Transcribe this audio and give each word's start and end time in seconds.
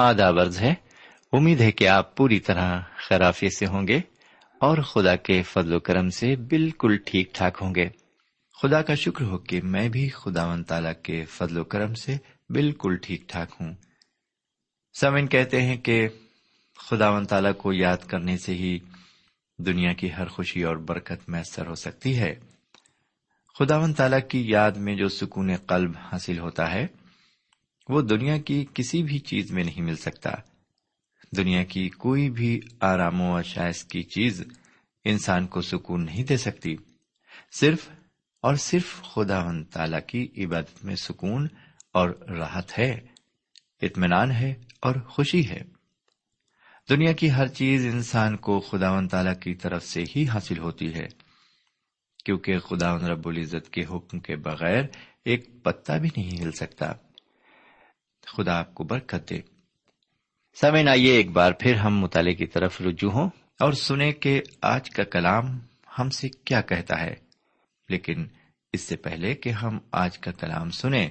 آداب 0.00 0.38
عرض 0.38 0.60
ہے۔ 0.60 0.74
امید 1.32 1.60
ہے 1.60 1.72
کہ 1.72 1.88
آپ 1.88 2.16
پوری 2.16 2.40
طرح 2.40 2.80
خرافی 3.08 3.50
سے 3.50 3.66
ہوں 3.66 3.88
گے 3.88 3.96
اور 4.60 4.78
خدا 4.78 5.16
کے 5.16 5.42
فضل 5.42 5.74
و 5.74 5.80
کرم 5.80 6.08
سے 6.08 6.36
بالکل 6.36 6.96
ٹھیک 7.06 7.34
ٹھاک 7.34 7.58
ہوں 7.60 7.74
گے۔ 7.74 7.88
خدا 8.62 8.82
کا 8.82 8.94
شکر 8.94 9.24
ہو 9.24 9.38
کہ 9.38 9.60
میں 9.62 9.88
بھی 9.88 10.08
خدا 10.08 10.46
و 10.46 10.62
تعالی 10.62 10.88
کے 11.02 11.24
فضل 11.24 11.58
و 11.58 11.64
کرم 11.64 11.94
سے 11.94 12.16
بالکل 12.50 12.96
ٹھیک 12.96 13.28
ٹھاک 13.28 13.48
ہوں۔ 13.60 13.74
سمن 15.00 15.26
کہتے 15.26 15.62
ہیں 15.62 15.76
کہ 15.76 16.08
خدا 16.90 17.10
و 17.10 17.24
تعالی 17.24 17.52
کو 17.58 17.72
یاد 17.72 17.96
کرنے 17.96 18.38
سے 18.38 18.54
ہی 18.54 18.78
دنیا 19.58 19.92
کی 19.92 20.12
ہر 20.12 20.26
خوشی 20.26 20.62
اور 20.62 20.76
برکت 20.76 21.28
میسر 21.28 21.66
ہو 21.66 21.74
سکتی 21.74 22.18
ہے۔ 22.18 22.34
خدا 23.58 23.76
و 23.76 23.92
تعالی 23.92 24.16
کی 24.28 24.50
یاد 24.50 24.72
میں 24.72 24.96
جو 24.96 25.08
سکون 25.08 25.56
قلب 25.56 25.92
حاصل 26.12 26.38
ہوتا 26.38 26.72
ہے 26.72 26.86
وہ 27.88 28.02
دنیا 28.02 28.38
کی 28.38 28.66
کسی 28.74 29.02
بھی 29.02 29.18
چیز 29.18 29.52
میں 29.52 29.64
نہیں 29.64 29.82
مل 29.82 29.96
سکتا۔ 29.96 30.30
دنیا 31.36 31.64
کی 31.64 31.88
کوئی 31.88 32.30
بھی 32.30 32.60
آرام 32.80 33.20
و 33.20 33.42
شائز 33.42 33.84
کی 33.84 34.02
چیز 34.02 34.42
انسان 35.04 35.46
کو 35.46 35.60
سکون 35.60 36.04
نہیں 36.04 36.24
دے 36.24 36.36
سکتی۔ 36.36 36.76
صرف 37.52 37.90
اور 38.42 38.54
صرف 38.54 39.02
خدا 39.02 39.42
و 39.42 39.64
تعالی 39.64 39.96
کی 40.06 40.44
عبادت 40.44 40.84
میں 40.84 40.94
سکون 40.94 41.48
اور 41.92 42.10
راحت 42.10 42.78
ہے، 42.78 43.00
اطمینان 43.82 44.30
ہے 44.30 44.54
اور 44.80 44.94
خوشی 44.94 45.48
ہے۔ 45.48 45.60
دنیا 46.90 47.12
کی 47.12 47.30
ہر 47.30 47.46
چیز 47.46 47.86
انسان 47.86 48.36
کو 48.36 48.60
خدا 48.60 48.90
و 48.90 49.06
تعالی 49.06 49.30
کی 49.40 49.54
طرف 49.54 49.84
سے 49.84 50.04
ہی 50.16 50.28
حاصل 50.28 50.58
ہوتی 50.58 50.94
ہے، 50.94 51.06
کیونکہ 52.24 52.58
خدا 52.58 52.96
رب 52.96 53.28
العزت 53.28 53.70
کے 53.70 53.84
حکم 53.90 54.18
کے 54.18 54.36
بغیر 54.36 54.82
ایک 55.24 55.64
پتا 55.64 55.96
بھی 55.96 56.08
نہیں 56.16 56.42
ہل 56.42 56.52
سکتا۔ 56.52 56.92
خدا 58.28 58.58
آپ 58.58 58.74
کو 58.74 58.84
برکت 58.84 59.30
دے۔ 59.30 59.40
سمے 60.60 60.90
آئیے 60.90 61.12
ایک 61.12 61.30
بار 61.30 61.52
پھر 61.52 61.74
ہم 61.74 61.98
مطالعے 61.98 62.34
کی 62.34 62.46
طرف 62.46 62.80
رجوع 62.80 63.10
ہوں 63.10 63.30
اور 63.60 63.72
سنیں 63.72 64.12
کہ 64.12 64.42
آج 64.62 64.90
کا 64.90 65.04
کلام 65.04 65.58
ہم 65.98 66.10
سے 66.10 66.28
کیا 66.28 66.60
کہتا 66.60 67.00
ہے۔ 67.00 67.14
لیکن 67.88 68.26
اس 68.72 68.80
سے 68.80 68.96
پہلے 68.96 69.34
کہ 69.34 69.50
ہم 69.50 69.78
آج 69.92 70.18
کا 70.18 70.32
کلام 70.32 70.70
سنیں، 70.70 71.08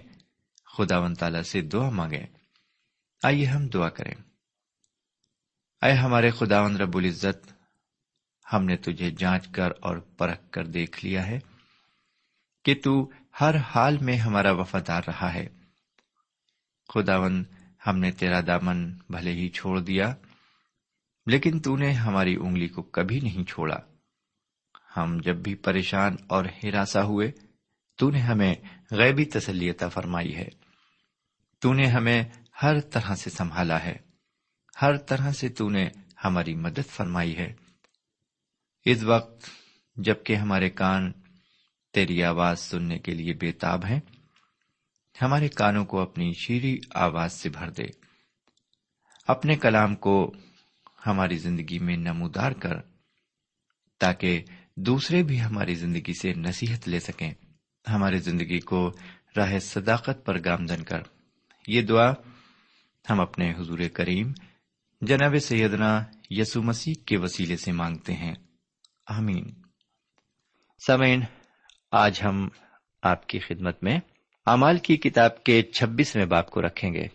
خدا 0.78 1.00
و 1.00 1.14
تعالی 1.14 1.44
سے 1.44 1.62
دعا 1.62 1.90
مانگیں۔ 1.90 2.28
آئیے 3.24 3.46
ہم 3.46 3.68
دعا 3.68 3.90
کریں۔ 3.90 4.14
اے 5.82 5.92
ہمارے 5.92 6.30
خدا 6.30 6.70
رب 6.70 6.98
العزت، 6.98 7.54
ہم 8.54 8.66
نے 8.66 8.78
تجھے 8.78 9.12
جانچ 9.12 9.48
کر 9.48 9.70
اور 9.82 9.98
پرکھ 9.98 10.52
کر 10.52 10.66
دیکھ 10.66 11.06
لیا 11.06 11.28
ہے 11.28 11.40
کہ 12.66 12.76
تو 12.84 13.10
ہر 13.42 13.56
حال 13.56 13.98
میں 13.98 14.18
ہمارا 14.18 14.52
وفادار 14.52 15.02
رہا 15.08 15.34
ہے۔ 15.34 15.57
خداون، 16.94 17.44
ہم 17.88 17.98
نے 18.00 18.12
تیرا 18.12 18.42
دامن 18.48 18.92
بھلے 19.10 19.32
ہی 19.32 19.50
چھوڑ 19.50 19.80
دیا، 19.80 20.16
لیکن 21.26 21.60
تو 21.60 21.78
نے 21.78 21.92
ہماری 21.92 22.36
انگلی 22.36 22.68
کو 22.68 22.82
کبھی 22.82 23.20
نہیں 23.20 23.44
چھوڑا۔ 23.44 23.78
ہم 24.98 25.18
جب 25.22 25.36
بھی 25.36 25.56
پریشان 25.56 26.16
اور 26.28 26.46
ہراساں 26.64 27.04
ہوئے، 27.04 27.32
تو 27.98 28.10
نے 28.10 28.20
ہمیں 28.20 28.56
غیبی 28.92 29.26
تسلیتا 29.26 29.90
فرمائی 29.90 30.36
ہے۔ 30.36 30.48
تو 31.60 31.74
نے 31.74 31.86
ہمیں 31.86 32.24
ہر 32.64 32.80
طرح 32.80 33.16
سے 33.16 33.30
سنبھالا 33.30 33.84
ہے۔ 33.84 33.98
ہر 34.82 34.98
طرح 34.98 35.32
سے 35.32 35.50
تو 35.50 35.70
نے 35.70 35.90
ہماری 36.26 36.56
مدد 36.56 36.90
فرمائی 36.90 37.38
ہے۔ 37.38 37.54
اس 38.86 39.04
وقت 39.04 39.46
جبکہ 39.96 40.36
ہمارے 40.36 40.70
کان 40.70 41.12
تیری 41.94 42.24
آواز 42.24 42.60
سننے 42.60 43.00
کے 43.00 43.14
لیے 43.14 43.34
بےتاب 43.34 43.86
ہیں 43.86 44.00
ہمارے 45.22 45.48
کانوں 45.48 45.86
کو 45.86 46.00
اپنی 46.00 46.34
شیری 46.34 46.80
آواز 46.94 47.34
سے 47.34 47.50
بھر 47.50 47.70
دے۔ 47.70 47.84
اپنے 49.28 49.56
کلام 49.56 49.96
کو 49.96 50.34
ہماری 51.08 51.38
زندگی 51.38 51.80
میں 51.80 51.98
نمودار 51.98 52.52
کر، 52.52 52.74
تاکہ 54.00 54.44
دوسرے 54.76 55.24
بھی 55.24 55.44
ہماری 55.44 55.76
زندگی 55.76 56.14
سے 56.14 56.34
نصیحت 56.34 56.88
لے 56.88 57.00
سکیں۔ 57.00 57.34
ہماری 57.90 58.20
زندگی 58.20 58.60
کو 58.60 58.92
راہ 59.38 59.60
صداقت 59.60 60.26
پر 60.26 60.38
گامزن 60.46 60.84
کر۔ 60.84 61.00
یہ 61.68 61.82
دعا 61.82 62.12
ہم 63.10 63.20
اپنے 63.20 63.54
حضور 63.58 63.80
کریم، 63.94 64.32
جناب 65.02 65.36
سیدنا 65.42 66.04
یسو 66.30 66.64
مسیح 66.64 66.94
کے 67.06 67.18
وسیلے 67.18 67.58
سے 67.58 67.72
مانگتے 67.72 68.14
ہیں۔ 68.14 68.36
آمین۔ 69.08 69.52
سمین 70.88 71.22
آج 71.92 72.22
ہم 72.24 72.50
آپ 73.02 73.28
کی 73.28 73.40
خدمت 73.40 73.84
میں 73.84 74.00
امال 74.48 74.78
کی 74.78 74.98
کتاب 74.98 75.44
کے 75.44 75.62
چھبیسویں 75.62 76.26
باپ 76.26 76.50
کو 76.50 76.62
رکھیں 76.62 76.94
گے۔ 76.94 77.08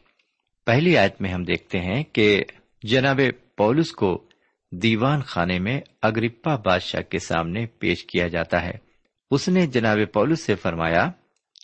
پہلی 0.66 0.98
آیت 0.98 1.20
میں 1.20 1.30
ہم 1.30 1.44
دیکھتے 1.44 1.80
ہیں 1.80 2.04
کہ 2.04 2.44
جناب 2.82 3.20
پولس 3.56 3.92
کو 3.92 4.24
دیوان 4.70 5.22
خانے 5.22 5.58
میں 5.58 5.80
اگرپا 6.02 6.56
بادشاہ 6.56 7.00
کے 7.00 7.18
سامنے 7.18 7.66
پیش 7.66 8.04
کیا 8.04 8.28
جاتا 8.28 8.64
ہے۔ 8.64 8.70
اس 9.30 9.48
نے 9.48 9.66
جناب 9.66 9.98
پولس 10.12 10.40
سے 10.40 10.54
فرمایا، 10.54 11.10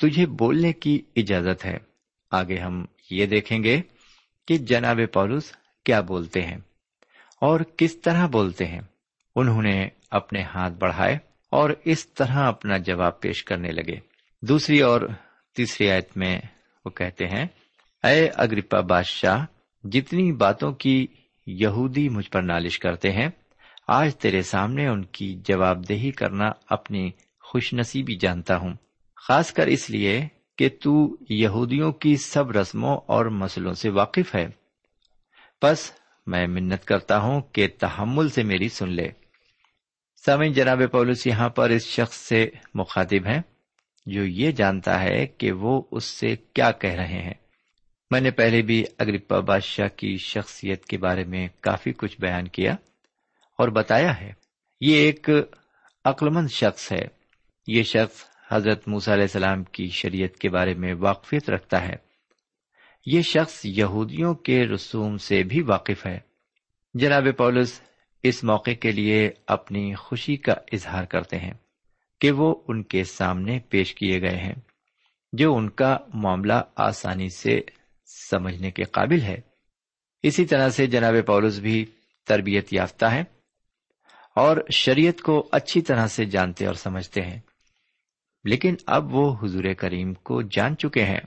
تجھے 0.01 0.27
بولنے 0.27 0.73
کی 0.73 1.03
اجازت 1.17 1.65
ہے۔ 1.65 1.79
آگے 2.31 2.57
ہم 2.57 2.85
یہ 3.11 3.27
دیکھیں 3.27 3.65
گے 3.65 3.81
کہ 4.49 4.59
جناب 4.59 4.99
پولس 5.13 5.53
کیا 5.85 6.01
بولتے 6.01 6.43
ہیں 6.43 6.59
اور 7.41 7.61
کس 7.77 8.01
طرح 8.01 8.27
بولتے 8.27 8.67
ہیں۔ 8.67 8.81
انہوں 9.37 9.63
نے 9.63 9.89
اپنے 10.11 10.43
ہاتھ 10.43 10.75
بڑھائے 10.75 11.19
اور 11.51 11.71
اس 11.85 12.09
طرح 12.09 12.49
اپنا 12.49 12.77
جواب 12.77 13.21
پیش 13.21 13.45
کرنے 13.45 13.69
لگے۔ 13.69 13.97
دوسری 14.43 14.81
اور 14.81 15.01
تیسری 15.59 15.91
آیت 15.91 16.17
میں 16.17 16.41
وہ 16.85 16.91
کہتے 16.91 17.27
ہیں، 17.27 17.47
اے 18.03 18.29
اگرپا 18.35 18.81
بادشاہ، 18.81 19.45
جتنی 19.85 20.33
باتوں 20.33 20.73
کی 20.73 21.07
یہودی 21.47 22.09
مجھ 22.09 22.31
پر 22.31 22.43
نالش 22.43 22.79
کرتے 22.79 23.13
ہیں، 23.13 23.29
آج 23.89 24.17
تیرے 24.17 24.43
سامنے 24.43 24.87
ان 24.87 25.05
کی 25.05 25.41
جواب 25.45 25.89
دہی 25.89 26.11
کرنا 26.11 26.51
اپنی 26.69 27.11
خوش 27.41 27.75
نصیبی 27.75 28.17
جانتا 28.17 28.57
ہوں۔ 28.57 28.75
خاص 29.17 29.53
کر 29.53 29.67
اس 29.67 29.91
لیے 29.91 30.29
کہ 30.59 30.69
تو 30.83 31.17
یہودیوں 31.29 31.93
کی 31.93 32.17
سب 32.17 32.51
رسموں 32.51 32.99
اور 33.07 33.27
مسلوں 33.27 33.73
سے 33.73 33.91
واقف 33.91 34.35
ہے۔ 34.35 34.49
بس 35.63 35.93
میں 36.27 36.47
منت 36.47 36.85
کرتا 36.85 37.19
ہوں 37.19 37.41
کہ 37.41 37.69
تحمل 37.79 38.29
سے 38.29 38.43
میری 38.43 38.69
سن 38.69 38.89
لے۔ 38.89 39.09
سامع 40.27 40.47
جناب 40.47 40.83
پولس 40.93 41.27
یہاں 41.27 41.49
پر 41.49 41.71
اس 41.71 41.87
شخص 41.87 42.17
سے 42.17 42.51
مخاطب 42.75 43.27
ہیں۔ 43.27 43.43
جو 44.09 44.25
یہ 44.25 44.51
جانتا 44.51 45.03
ہے 45.03 45.27
کہ 45.27 45.53
وہ 45.53 45.83
اس 45.91 46.05
سے 46.05 46.37
کیا 46.53 46.71
کہہ 46.71 46.91
رہے 46.91 47.23
ہیں۔ 47.23 47.35
میں 48.11 48.21
نے 48.21 48.31
پہلے 48.31 48.63
بھی 48.63 48.85
اگرپا 48.99 49.41
بادشاہ 49.41 49.89
کی 49.97 50.17
شخصیت 50.17 50.85
کے 50.85 50.99
بارے 50.99 51.25
میں 51.25 51.49
کافی 51.61 51.93
کچھ 51.93 52.21
بیان 52.21 52.49
کیا 52.49 52.73
اور 53.59 53.69
بتایا 53.69 54.21
ہے۔ 54.21 54.33
یہ 54.81 54.97
ایک 54.97 55.31
عقلمند 56.05 56.49
شخص 56.49 56.93
ہے۔ 56.93 57.09
یہ 57.67 57.83
شخص 57.83 58.25
حضرت 58.51 58.89
علیہ 58.89 59.23
السلام 59.23 59.65
کی 59.65 59.89
شریعت 59.89 60.37
کے 60.37 60.49
بارے 60.49 60.75
میں 60.75 60.95
واقفیت 60.95 61.51
رکھتا 61.51 61.89
ہے۔ 61.89 61.97
یہ 63.07 63.23
شخص 63.23 63.61
یہودیوں 63.65 64.35
کے 64.35 64.67
رسوم 64.67 65.17
سے 65.19 65.43
بھی 65.43 65.63
واقف 65.63 66.07
ہے۔ 66.07 66.19
جناب 66.95 67.27
پولس، 67.37 67.81
اس 68.23 68.45
موقع 68.45 68.71
کے 68.71 68.91
لیے 68.93 69.31
اپنی 69.47 69.95
خوشی 69.95 70.37
کا 70.37 70.55
اظہار 70.73 71.05
کرتے 71.05 71.39
ہیں۔ 71.39 71.55
کہ 72.21 72.31
وہ 72.31 72.55
ان 72.69 72.83
کے 72.83 73.05
سامنے 73.05 73.59
پیش 73.59 73.95
کیے 73.95 74.21
گئے 74.21 74.37
ہیں، 74.37 74.55
جو 75.33 75.57
ان 75.57 75.71
کا 75.71 75.97
معاملہ 76.15 76.55
آسانی 76.77 77.29
سے 77.29 77.61
سمجھنے 78.31 78.71
کے 78.71 78.83
قابل 78.83 79.23
ہے۔ 79.23 79.37
اسی 80.23 80.47
طرح 80.47 80.69
سے 80.69 80.87
جناب 80.87 81.15
پولس 81.27 81.59
بھی 81.59 81.87
تربیت 82.27 82.73
یافتہ 82.73 83.07
ہے 83.07 83.21
اور 84.37 84.57
شریعت 84.71 85.21
کو 85.21 85.49
اچھی 85.53 85.83
طرح 85.83 86.07
سے 86.07 86.25
جانتے 86.25 86.67
اور 86.67 86.75
سمجھتے 86.75 87.23
ہیں۔ 87.23 87.41
لیکن 88.45 88.75
اب 88.87 89.15
وہ 89.15 89.37
حضور 89.43 89.65
کریم 89.79 90.15
کو 90.15 90.43
جان 90.43 90.77
چکے 90.77 91.05
ہیں۔ 91.05 91.21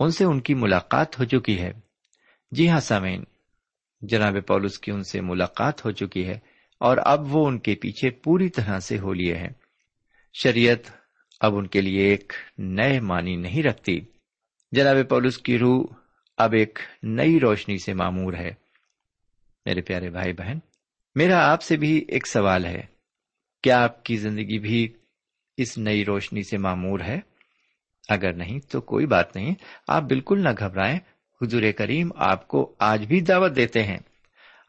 ان 0.00 0.10
سے 0.10 0.24
ان 0.24 0.40
کی 0.40 0.54
ملاقات 0.54 1.20
ہو 1.20 1.24
چکی 1.24 1.60
ہے۔ 1.60 1.72
جی 2.50 2.68
ہاں 2.68 2.80
سامعین، 2.80 3.24
جناب 4.00 4.36
پولس 4.46 4.78
کی 4.78 4.90
ان 4.92 5.02
سے 5.02 5.20
ملاقات 5.20 5.84
ہو 5.84 5.90
چکی 5.90 6.26
ہے 6.26 6.38
اور 6.80 6.96
اب 7.04 7.36
وہ 7.36 7.46
ان 7.46 7.58
کے 7.58 7.74
پیچھے 7.74 8.10
پوری 8.10 8.48
طرح 8.48 8.80
سے 8.80 8.98
ہو 8.98 9.12
لیے 9.12 9.36
ہیں۔ 9.36 9.50
شریعت 10.42 10.90
اب 11.40 11.56
ان 11.56 11.66
کے 11.66 11.80
لیے 11.80 12.04
ایک 12.04 12.32
نئے 12.58 13.00
معنی 13.00 13.36
نہیں 13.36 13.62
رکھتی۔ 13.62 14.00
جناب 14.72 14.96
پولس 15.08 15.38
کی 15.38 15.58
روح 15.58 15.84
اب 16.36 16.52
ایک 16.52 16.78
نئی 17.02 17.40
روشنی 17.40 17.78
سے 17.78 17.94
معمور 17.94 18.32
ہے۔ 18.32 18.50
میرے 19.64 19.80
پیارے 19.80 20.10
بھائی 20.10 20.32
بہن، 20.32 20.58
میرا 21.14 21.52
آپ 21.52 21.62
سے 21.62 21.76
بھی 21.76 22.04
ایک 22.08 22.26
سوال 22.26 22.64
ہے۔ 22.64 22.82
کیا 23.62 23.84
آپ 23.84 24.04
کی 24.04 24.16
زندگی 24.16 24.58
بھی 24.58 24.92
اس 25.56 25.78
نئی 25.78 26.04
روشنی 26.04 26.42
سے 26.42 26.58
معمور 26.58 27.00
ہے؟ 27.00 27.20
اگر 28.08 28.32
نہیں 28.32 28.60
تو 28.60 28.80
کوئی 28.80 29.06
بات 29.06 29.36
نہیں، 29.36 29.54
آپ 29.88 30.02
بالکل 30.02 30.44
نہ 30.44 30.48
گھبرائیں۔ 30.58 30.98
حضور 31.42 31.62
کریم 31.76 32.08
آپ 32.16 32.48
کو 32.48 32.74
آج 32.78 33.06
بھی 33.06 33.20
دعوت 33.20 33.56
دیتے 33.56 33.82
ہیں۔ 33.82 33.98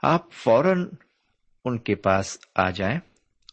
آپ 0.04 0.32
فوراً 0.32 0.90
ان 1.66 1.78
کے 1.78 1.96
پاس 1.96 2.38
آ 2.56 2.70
جائیں 2.70 3.00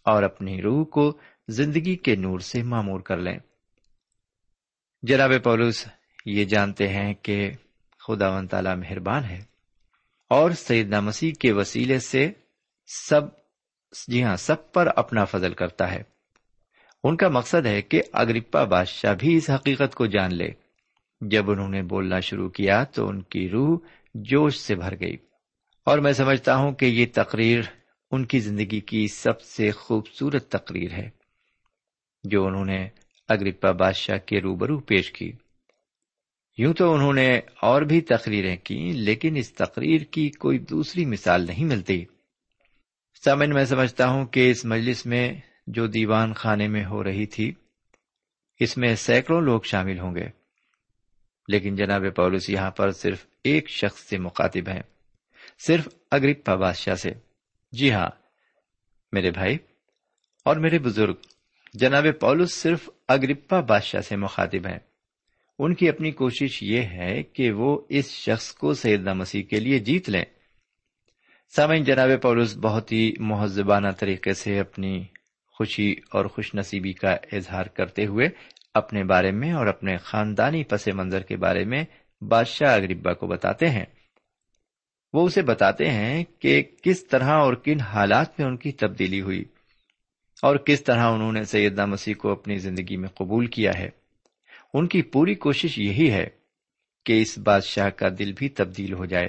اور 0.04 0.23
اپنی 0.23 0.62
روح 0.62 0.85
کو 0.85 1.18
زندگی 1.49 1.97
کے 1.97 2.15
نور 2.15 2.38
سے 2.38 2.62
معمور 2.62 3.00
کر 3.00 3.17
لیں۔ 3.17 3.38
جناب 5.03 5.33
پولس، 5.45 5.88
یہ 6.26 6.45
جانتے 6.45 6.88
ہیں 6.88 7.15
کہ 7.15 7.50
خدا 7.99 8.31
و 8.31 8.47
تعالی 8.47 8.75
مہربان 8.76 9.25
ہے 9.25 9.43
اور 10.29 10.50
سیدنا 10.50 11.00
مسیح 11.00 11.33
کے 11.41 11.53
وسیلے 11.53 11.99
سے 11.99 12.33
سب 12.87 13.21
جی 14.09 14.23
ہاں 14.23 14.37
سب 14.37 14.73
پر 14.73 14.88
اپنا 14.97 15.25
فضل 15.25 15.55
کرتا 15.55 15.91
ہے۔ 15.91 16.03
ان 17.05 17.17
کا 17.17 17.29
مقصد 17.29 17.67
ہے 17.67 17.83
کہ 17.83 18.03
اگرپا 18.12 18.65
بادشاہ 18.65 19.15
بھی 19.15 19.37
اس 19.37 19.50
حقیقت 19.50 19.95
کو 19.95 20.07
جان 20.07 20.35
لے۔ 20.35 20.49
جب 21.21 21.50
انہوں 21.50 21.69
نے 21.69 21.83
بولنا 21.83 22.21
شروع 22.21 22.49
کیا 22.49 22.85
تو 22.85 23.09
ان 23.09 23.23
کی 23.23 23.49
روح 23.49 23.79
جوش 24.15 24.59
سے 24.59 24.75
بھر 24.75 25.00
گئی۔ 25.00 25.17
اور 25.85 25.99
میں 25.99 26.12
سمجھتا 26.12 26.57
ہوں 26.57 26.73
کہ 26.73 26.87
یہ 26.87 27.07
تقریر 27.15 27.61
ان 28.11 28.25
کی 28.25 28.41
زندگی 28.41 28.81
کی 28.81 29.09
سب 29.09 29.41
سے 29.41 29.71
خوبصورت 29.71 30.49
تقریر 30.49 30.93
ہے۔ 30.93 31.25
جو 32.28 32.47
انہوں 32.47 32.64
نے 32.64 32.88
اگرپا 33.28 33.71
بادشاہ 33.71 34.18
کے 34.18 34.40
روبرو 34.40 34.80
پیش 34.80 35.12
کی۔ 35.12 35.33
یوں 36.59 36.75
تو 36.75 36.95
انہوں 36.95 37.12
نے 37.12 37.40
اور 37.62 37.83
بھی 37.83 38.00
تقریریں 38.00 38.56
کی 38.56 38.92
لیکن 38.92 39.37
اس 39.37 39.52
تقریر 39.52 40.00
کی 40.00 40.30
کوئی 40.30 40.59
دوسری 40.59 41.04
مثال 41.04 41.47
نہیں 41.47 41.64
ملتی۔ 41.64 42.04
سامن 43.25 43.50
میں 43.50 43.64
سمجھتا 43.64 44.09
ہوں 44.09 44.26
کہ 44.26 44.50
اس 44.50 44.64
مجلس 44.64 45.06
میں 45.06 45.40
جو 45.66 45.87
دیوان 45.87 46.33
خانے 46.33 46.68
میں 46.68 46.85
ہو 46.85 47.04
رہی 47.04 47.26
تھی، 47.26 47.52
اس 48.61 48.76
میں 48.76 48.95
سینکڑوں 48.95 49.40
لوگ 49.40 49.61
شامل 49.61 49.99
ہوں 49.99 50.14
گے۔ 50.14 50.28
لیکن 51.49 51.76
جناب 51.76 52.02
پولس 52.16 52.50
یہاں 52.50 52.71
پر 52.71 52.90
صرف 52.90 53.26
ایک 53.45 53.68
شخص 53.71 54.00
سے 54.00 54.18
مخاطب 54.18 54.68
ہیں، 54.68 54.83
صرف 55.66 55.88
اگرپا 56.11 56.54
بادشاہ 56.54 56.95
سے۔ 56.95 57.11
جی 57.73 57.92
ہاں 57.92 58.09
میرے 59.12 59.30
بھائی 59.30 59.59
اور 60.45 60.56
میرے 60.56 60.78
بزرگ۔ 60.78 61.14
جناب 61.80 62.06
پولس 62.21 62.54
صرف 62.54 62.90
اگرپا 63.09 63.61
بادشاہ 63.61 64.00
سے 64.00 64.16
مخاطب 64.16 64.66
ہیں۔ 64.66 64.78
ان 65.59 65.75
کی 65.75 65.88
اپنی 65.88 66.11
کوشش 66.11 66.62
یہ 66.62 66.83
ہے 66.83 67.23
کہ 67.23 67.52
وہ 67.52 67.80
اس 67.88 68.11
شخص 68.11 68.52
کو 68.52 68.75
سیدنا 68.75 69.12
مسیح 69.12 69.42
کے 69.42 69.61
لیے 69.61 69.78
جیت 69.78 70.09
لیں۔ 70.09 70.25
سامعین، 71.56 71.85
جناب 71.85 72.09
پولس 72.23 72.56
بہت 72.56 72.92
ہی 72.92 73.12
مہذبانہ 73.18 73.88
طریقے 73.99 74.33
سے 74.33 74.61
اپنی 74.61 75.04
خوشی 75.52 75.92
اور 75.92 76.25
خوش 76.25 76.54
نصیبی 76.54 76.92
کا 76.92 77.16
اظہار 77.33 77.66
کرتے 77.66 78.06
ہوئے 78.06 78.28
اپنے 78.75 79.04
بارے 79.04 79.30
میں 79.30 79.52
اور 79.52 79.66
اپنے 79.66 79.97
خاندانی 79.97 80.64
پس 80.64 80.88
منظر 80.88 81.21
کے 81.21 81.37
بارے 81.37 81.64
میں 81.64 81.85
بادشاہ 82.21 82.75
اگربا 82.75 83.12
کو 83.12 83.26
بتاتے 83.26 83.68
ہیں۔ 83.68 83.87
وہ 85.12 85.26
اسے 85.26 85.42
بتاتے 85.42 85.90
ہیں 85.90 86.25
کہ 86.38 86.62
کس 86.83 87.06
طرح 87.06 87.30
اور 87.30 87.54
کن 87.54 87.80
حالات 87.80 88.40
میں 88.40 88.49
ان 88.49 88.56
کی 88.56 88.73
تبدیلی 88.73 89.21
ہوئی۔ 89.21 89.45
اور 90.43 90.57
کس 90.57 90.85
طرح 90.85 91.11
انہوں 91.11 91.33
نے 91.33 91.45
سیدنا 91.45 91.87
مسیح 91.87 92.14
کو 92.14 92.33
اپنی 92.33 92.57
زندگی 92.59 92.97
میں 92.97 93.09
قبول 93.09 93.47
کیا 93.47 93.73
ہے؟ 93.78 93.88
ان 94.75 94.88
کی 94.88 95.02
پوری 95.02 95.35
کوشش 95.35 95.78
یہی 95.78 96.11
ہے 96.11 96.26
کہ 97.05 97.23
اس 97.23 97.38
بادشاہ 97.38 97.90
کا 97.90 98.09
دل 98.19 98.33
بھی 98.33 98.49
تبدیل 98.49 98.93
ہو 98.93 99.05
جائے۔ 99.05 99.28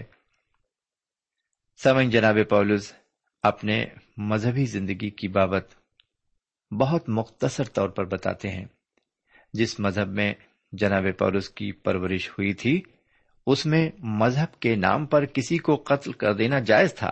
سمن 1.83 2.09
جناب 2.09 2.37
پولز 2.49 2.93
اپنے 3.43 3.85
مذہبی 4.17 4.65
زندگی 4.65 5.09
کی 5.09 5.27
بابت 5.27 5.75
بہت 6.73 7.09
مختصر 7.09 7.63
طور 7.63 7.89
پر 7.89 8.05
بتاتے 8.05 8.49
ہیں۔ 8.49 8.65
جس 9.53 9.79
مذہب 9.79 10.07
میں 10.07 10.33
جناب 10.71 11.05
پولس 11.19 11.49
کی 11.49 11.71
پرورش 11.71 12.29
ہوئی 12.29 12.53
تھی، 12.53 12.81
اس 13.47 13.65
میں 13.65 13.91
مذہب 13.99 14.59
کے 14.59 14.75
نام 14.75 15.05
پر 15.05 15.25
کسی 15.25 15.57
کو 15.57 15.75
قتل 15.75 16.11
کر 16.11 16.33
دینا 16.33 16.59
جائز 16.59 16.93
تھا۔ 16.93 17.09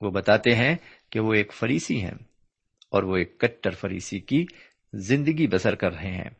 وہ 0.00 0.10
بتاتے 0.10 0.54
ہیں 0.54 0.76
کہ 1.10 1.20
وہ 1.20 1.34
ایک 1.34 1.52
فریسی 1.52 2.02
ہیں۔ 2.02 2.31
اور 2.92 3.02
وہ 3.02 3.16
ایک 3.16 3.38
کٹر 3.38 3.70
فریسی 3.70 4.20
کی 4.20 4.46
زندگی 4.92 5.46
بسر 5.46 5.74
کر 5.74 5.92
رہے 5.92 6.10
ہیں۔ 6.10 6.30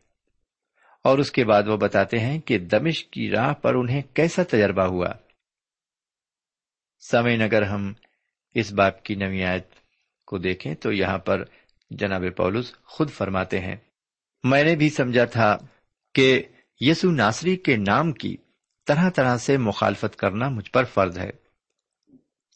اور 1.03 1.17
اس 1.17 1.31
کے 1.31 1.45
بعد 1.45 1.63
وہ 1.67 1.77
بتاتے 1.77 2.19
ہیں 2.19 2.39
کہ 2.39 2.57
دمش 2.57 3.05
کی 3.05 3.29
راہ 3.29 3.53
پر 3.53 3.75
انہیں 3.75 4.01
کیسا 4.13 4.43
تجربہ 4.43 4.83
ہوا۔ 4.83 5.07
سمے 6.99 7.43
اگر 7.43 7.61
ہم 7.61 7.93
اس 8.55 8.73
باپ 8.73 9.03
کی 9.03 9.15
نویات 9.15 9.61
کو 10.25 10.37
دیکھیں 10.37 10.75
تو 10.75 10.91
یہاں 10.91 11.17
پر 11.17 11.43
جناب 11.89 12.23
پولس 12.37 12.75
خود 12.83 13.09
فرماتے 13.09 13.59
ہیں، 13.59 13.75
میں 14.43 14.63
نے 14.63 14.75
بھی 14.75 14.89
سمجھا 14.89 15.25
تھا 15.25 15.57
کہ 16.13 16.43
یسو 16.79 17.11
ناصری 17.11 17.55
کے 17.55 17.77
نام 17.77 18.11
کی 18.11 18.37
طرح 18.87 19.09
طرح 19.09 19.37
سے 19.37 19.57
مخالفت 19.57 20.15
کرنا 20.15 20.49
مجھ 20.49 20.71
پر 20.71 20.83
فرض 20.83 21.19
ہے۔ 21.19 21.42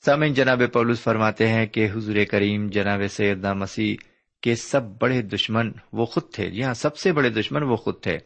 سامن 0.05 0.33
جناب 0.33 0.61
پولوس 0.73 0.99
فرماتے 0.99 1.47
ہیں 1.47 1.65
کہ 1.65 1.87
حضور 1.91 2.15
کریم 2.31 2.67
جناب 2.67 3.01
سیدنا 3.09 3.53
مسیح 3.53 3.95
کے 4.41 4.55
سب 4.55 4.81
بڑے 4.83 5.21
دشمن 5.21 5.71
وہ 5.93 6.05
خود 6.05 6.23
تھے۔ 6.33 6.49
جی 6.49 6.63
ہاں 6.63 6.73
سب 6.73 6.97
سے 6.97 7.11
بڑے 7.13 7.29
دشمن 7.29 7.63
وہ 7.63 7.75
خود 7.75 8.01
تھے۔ 8.01 8.17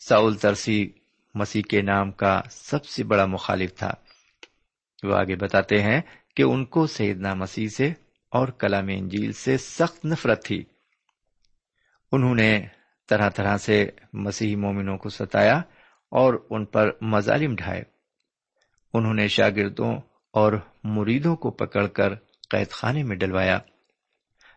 ساؤل 0.00 0.34
ترسی 0.34 0.90
مسیح 1.34 1.62
کے 1.62 1.82
نام 1.82 2.12
کا 2.12 2.40
سب 2.50 2.84
سے 2.84 3.04
بڑا 3.04 3.26
مخالف 3.26 3.74
تھا۔ 3.74 3.90
وہ 5.02 5.14
آگے 5.14 5.36
بتاتے 5.36 5.82
ہیں 5.82 6.00
کہ 6.36 6.42
ان 6.42 6.64
کو 6.64 6.86
سیدنا 6.86 7.34
مسیح 7.34 7.68
سے 7.68 7.92
اور 8.30 8.48
کلام 8.48 8.88
انجیل 8.88 9.32
سے 9.32 9.56
سخت 9.56 10.04
نفرت 10.04 10.44
تھی۔ 10.44 10.64
انہوں 12.12 12.34
نے 12.34 12.66
طرح 13.08 13.28
طرح 13.28 13.56
سے 13.56 13.86
مسیحی 14.12 14.56
مومنوں 14.56 14.98
کو 14.98 15.08
ستایا 15.08 15.58
اور 16.10 16.46
ان 16.50 16.64
پر 16.64 16.90
مظالم 17.00 17.54
ڈھائے۔ 17.54 17.82
انہوں 18.94 19.14
نے 19.14 19.28
شاگردوں 19.28 19.96
اور 20.32 20.52
مریدوں 20.84 21.36
کو 21.36 21.50
پکڑ 21.50 21.86
کر 21.86 22.14
قید 22.50 22.70
خانے 22.70 23.02
میں 23.02 23.16
ڈلوایا۔ 23.16 23.58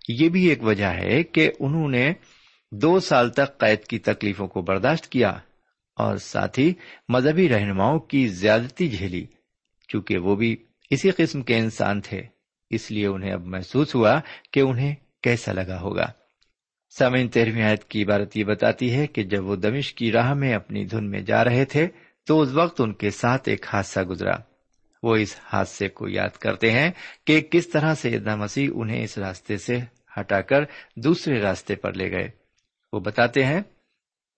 یہ 0.07 0.29
بھی 0.29 0.45
ایک 0.45 0.63
وجہ 0.63 0.85
ہے 0.85 1.23
کہ 1.23 1.51
انہوں 1.59 1.89
نے 1.89 2.13
دو 2.71 2.99
سال 2.99 3.29
تک 3.29 3.57
قید 3.57 3.83
کی 3.83 3.99
تکلیفوں 3.99 4.47
کو 4.47 4.61
برداشت 4.61 5.09
کیا 5.09 5.29
اور 5.95 6.17
ساتھ 6.17 6.59
ہی 6.59 6.73
مذہبی 7.09 7.49
رہنماؤں 7.49 7.99
کی 7.99 8.27
زیادتی 8.27 8.89
جھیلی، 8.89 9.25
چونکہ 9.87 10.17
وہ 10.17 10.35
بھی 10.35 10.55
اسی 10.89 11.09
قسم 11.09 11.41
کے 11.41 11.57
انسان 11.57 12.01
تھے۔ 12.01 12.21
اس 12.69 12.91
لیے 12.91 13.07
انہیں 13.07 13.31
اب 13.31 13.45
محسوس 13.45 13.95
ہوا 13.95 14.19
کہ 14.51 14.59
انہیں 14.59 14.95
کیسا 15.21 15.51
لگا 15.51 15.81
ہوگا۔ 15.81 16.11
سامعین، 16.97 17.27
تیرہویں 17.27 17.63
آیت 17.63 17.83
کی 17.83 18.03
عبارت 18.03 18.37
یہ 18.37 18.43
بتاتی 18.43 18.93
ہے 18.93 19.07
کہ 19.07 19.23
جب 19.23 19.45
وہ 19.45 19.55
دمش 19.55 19.93
کی 19.93 20.11
راہ 20.11 20.33
میں 20.33 20.53
اپنی 20.53 20.85
دھن 20.85 21.09
میں 21.09 21.21
جا 21.21 21.43
رہے 21.43 21.65
تھے 21.65 21.87
تو 22.27 22.41
اس 22.41 22.49
وقت 22.51 22.81
ان 22.81 22.93
کے 22.93 23.09
ساتھ 23.09 23.49
ایک 23.49 23.65
حادثہ 23.73 23.99
گزرا۔ 23.99 24.35
وہ 25.05 25.15
اس 25.15 25.35
حادثے 25.43 25.89
کو 25.89 26.09
یاد 26.09 26.29
کرتے 26.29 26.71
ہیں 26.71 26.91
کہ 27.25 27.41
کس 27.41 27.69
طرح 27.69 27.93
سے 27.95 28.19
مسیح 28.19 28.69
انہیں 28.73 29.03
اس 29.03 29.17
راستے 29.17 29.57
سے 29.57 29.79
ہٹا 30.19 30.41
کر 30.41 30.57
دوسرے 30.95 31.41
راستے 31.41 31.75
پر 31.75 31.93
لے 31.93 32.11
گئے۔ 32.11 32.27
وہ 32.93 32.99
بتاتے 32.99 33.45
ہیں، 33.45 33.61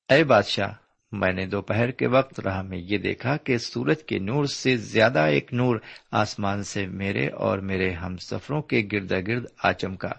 اے 0.10 0.24
بادشاہ، 0.24 0.74
میں 1.12 1.34
نے 1.34 1.46
دوپہر 1.46 1.92
کے 1.92 2.08
وقت 2.08 2.40
راہ 2.40 2.62
میں 2.62 2.78
یہ 2.78 2.98
دیکھا 2.98 3.38
کہ 3.38 3.58
سورج 3.58 4.04
کے 4.04 4.20
نور 4.20 4.46
سے 4.46 4.78
زیادہ 4.78 5.20
ایک 5.20 5.54
نور 5.54 5.76
آسمان 6.12 6.64
سے 6.64 6.88
میرے 6.88 7.28
اور 7.28 7.58
میرے 7.58 7.92
ہم 7.92 8.18
سفروں 8.18 8.62
کے 8.62 8.88
گردا 8.92 9.20
گرد 9.28 9.46
آ 9.64 9.72
چمکا۔ 9.72 10.12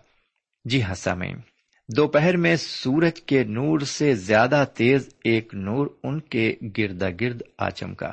جی 0.64 0.82
ہاں 0.82 0.94
سامعین۔ 0.94 1.36
دوپہر 1.96 2.36
میں 2.36 2.56
سورج 2.56 3.20
کے 3.20 3.44
نور 3.44 3.80
سے 3.80 4.14
زیادہ 4.14 4.64
تیز 4.76 5.08
ایک 5.24 5.54
نور 5.54 5.86
ان 6.02 6.20
کے 6.20 6.54
گردا 6.78 7.08
گرد 7.20 7.42
آ 7.58 7.70
چمکا۔ 7.70 8.12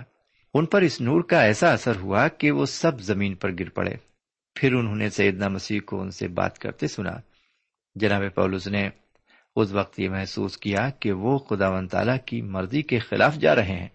ان 0.56 0.66
پر 0.66 0.82
اس 0.82 1.02
نور 1.02 1.22
کا 1.22 1.42
ایسا 1.42 1.74
اثر 1.74 1.96
ہوا 1.96 2.28
کہ 2.28 2.52
وہ 2.52 2.66
سب 2.66 3.02
زمین 3.02 3.36
پر 3.36 3.52
گر 3.60 3.70
پڑے۔ 3.70 3.96
پھر 4.56 4.74
انہوں 4.74 4.96
نے 4.96 5.10
سیدنا 5.10 5.48
مسیح 5.48 5.80
کو 5.86 6.02
ان 6.02 6.12
سے 6.12 6.28
بات 6.28 6.60
کرتے 6.60 6.88
سنا۔ 6.88 7.12
جناب 7.96 8.22
پولس 8.36 8.68
نے 8.68 8.90
اس 9.56 9.72
وقت 9.72 10.00
یہ 10.00 10.10
محسوس 10.10 10.58
کیا 10.58 10.90
کہ 10.90 11.12
وہ 11.12 11.38
خدا 11.38 11.70
و 11.70 11.88
تعالی 11.88 12.12
کی 12.26 12.42
مرضی 12.42 12.82
کے 12.82 13.00
خلاف 13.00 13.36
جا 13.36 13.56
رہے 13.56 13.80
ہیں۔ 13.80 13.88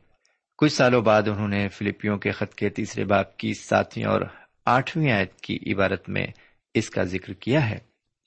کچھ 0.59 0.73
سالوں 0.73 1.02
بعد 1.02 1.23
انہوں 1.29 1.49
نے 1.49 1.69
فلپیوں 1.69 2.19
کے 2.19 2.31
خط 2.31 2.55
کے 2.55 2.69
تیسرے 2.69 3.05
باپ 3.05 3.37
کی 3.37 3.55
ساتویں 3.55 4.07
اور 4.07 4.21
آٹھویں 4.64 5.12
آیت 5.12 5.40
کی 5.40 5.59
عبارت 5.73 6.09
میں 6.09 6.26
اس 6.75 6.90
کا 6.90 7.02
ذکر 7.02 7.33
کیا 7.33 7.71
ہے۔ 7.71 7.79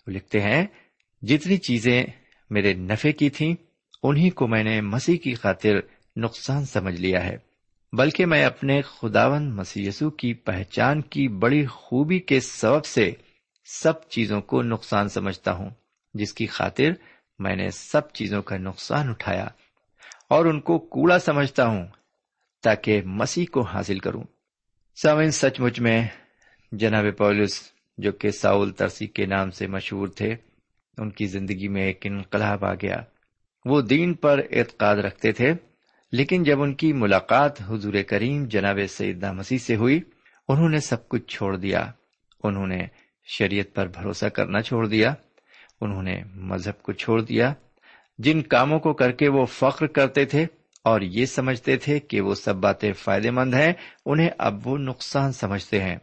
وہ 0.08 0.12
لکھتے 0.12 0.42
ہیں، 0.42 0.66
جتنی 1.22 1.58
چیزیں 1.58 2.04
میرے 2.50 2.74
نفے 2.74 3.12
کی 3.12 3.30
تھیں 3.30 3.56
انہیں 4.04 4.30
کو 4.30 4.48
میں 4.48 4.64
نے 4.64 4.82
مسیح 4.82 5.18
کی 5.18 5.34
خاطر 5.34 5.72
نقصان 6.16 6.66
سمجھ 6.66 7.02
لیا 7.02 7.26
ہے۔ 7.26 7.53
بلکہ 7.98 8.26
میں 8.26 8.46
اپنے 8.46 8.82
خداون 8.82 9.56
مسیسو 9.56 10.10
کی 10.10 10.34
پہچان 10.34 11.02
کی 11.02 11.28
بڑی 11.28 11.66
خوبی 11.66 12.20
کے 12.20 12.40
سبب 12.40 12.86
سے 12.86 13.12
سب 13.66 14.10
چیزوں 14.10 14.42
کو 14.42 14.62
نقصان 14.62 15.10
سمجھتا 15.10 15.54
ہوں، 15.54 15.70
جس 16.14 16.34
کی 16.34 16.46
خاطر 16.46 16.92
میں 17.40 17.56
نے 17.56 17.70
سب 17.70 18.12
چیزوں 18.12 18.42
کا 18.42 18.58
نقصان 18.58 19.10
اٹھایا 19.10 19.48
اور 20.30 20.46
ان 20.46 20.62
کو 20.62 20.80
کوڑا 20.80 21.20
سمجھتا 21.20 21.68
ہوں 21.68 21.88
تاکہ 22.64 23.02
مسیح 23.06 23.46
کو 23.52 23.62
حاصل 23.62 24.00
کروں۔ 24.00 24.24
سمن 25.02 25.32
سچ 25.32 25.60
مچ 25.60 25.80
میں 25.80 26.08
جناب 26.72 27.06
پولس، 27.18 27.72
جو 27.98 28.12
کہ 28.12 28.32
ساؤل 28.32 28.72
ترسی 28.72 29.08
کے 29.08 29.26
نام 29.26 29.52
سے 29.52 29.68
مشہور 29.68 30.08
تھے، 30.08 30.36
ان 30.98 31.10
کی 31.10 31.26
زندگی 31.26 31.68
میں 31.68 31.84
ایک 31.84 32.02
انقلاب 32.04 32.66
آ 32.66 32.74
گیا۔ 32.74 32.98
وہ 33.66 33.82
دین 33.82 34.14
پر 34.14 34.42
اعتقاد 34.52 34.96
رکھتے 34.96 35.32
تھے 35.32 35.54
لیکن 36.14 36.44
جب 36.44 36.62
ان 36.62 36.74
کی 36.74 36.94
ملاقات 36.94 37.62
حضور 37.62 37.94
کریم 38.08 38.46
جناب 38.46 38.80
سیدہ 38.90 39.32
مسیح 39.32 39.58
سے 39.58 39.76
ہوئی، 39.76 40.02
انہوں 40.48 40.70
نے 40.70 40.80
سب 40.80 41.10
کچھ 41.10 41.36
چھوڑ 41.36 41.58
دیا۔ 41.58 41.92
انہوں 42.44 42.68
نے 42.68 42.88
شریعت 43.24 43.76
پر 43.76 43.88
بھروسہ 43.88 44.26
کرنا 44.26 44.62
چھوڑ 44.62 44.88
دیا۔ 44.88 45.14
انہوں 45.82 46.04
نے 46.04 46.24
مذہب 46.36 46.82
کو 46.82 46.92
چھوڑ 46.92 47.22
دیا۔ 47.22 47.54
جن 48.18 48.42
کاموں 48.42 48.80
کو 48.80 48.94
کر 48.94 49.12
کے 49.12 49.30
وہ 49.30 49.46
فخر 49.46 49.88
کرتے 49.88 50.26
تھے 50.26 50.46
اور 50.84 51.02
یہ 51.02 51.26
سمجھتے 51.26 51.78
تھے 51.78 52.00
کہ 52.00 52.22
وہ 52.22 52.36
سب 52.36 52.56
باتیں 52.56 52.94
فائدے 52.94 53.32
مند 53.32 53.54
ہیں، 53.54 53.74
انہیں 54.06 54.30
اب 54.38 54.68
وہ 54.68 54.78
نقصان 54.78 55.32
سمجھتے 55.32 55.82
ہیں۔ 55.82 55.98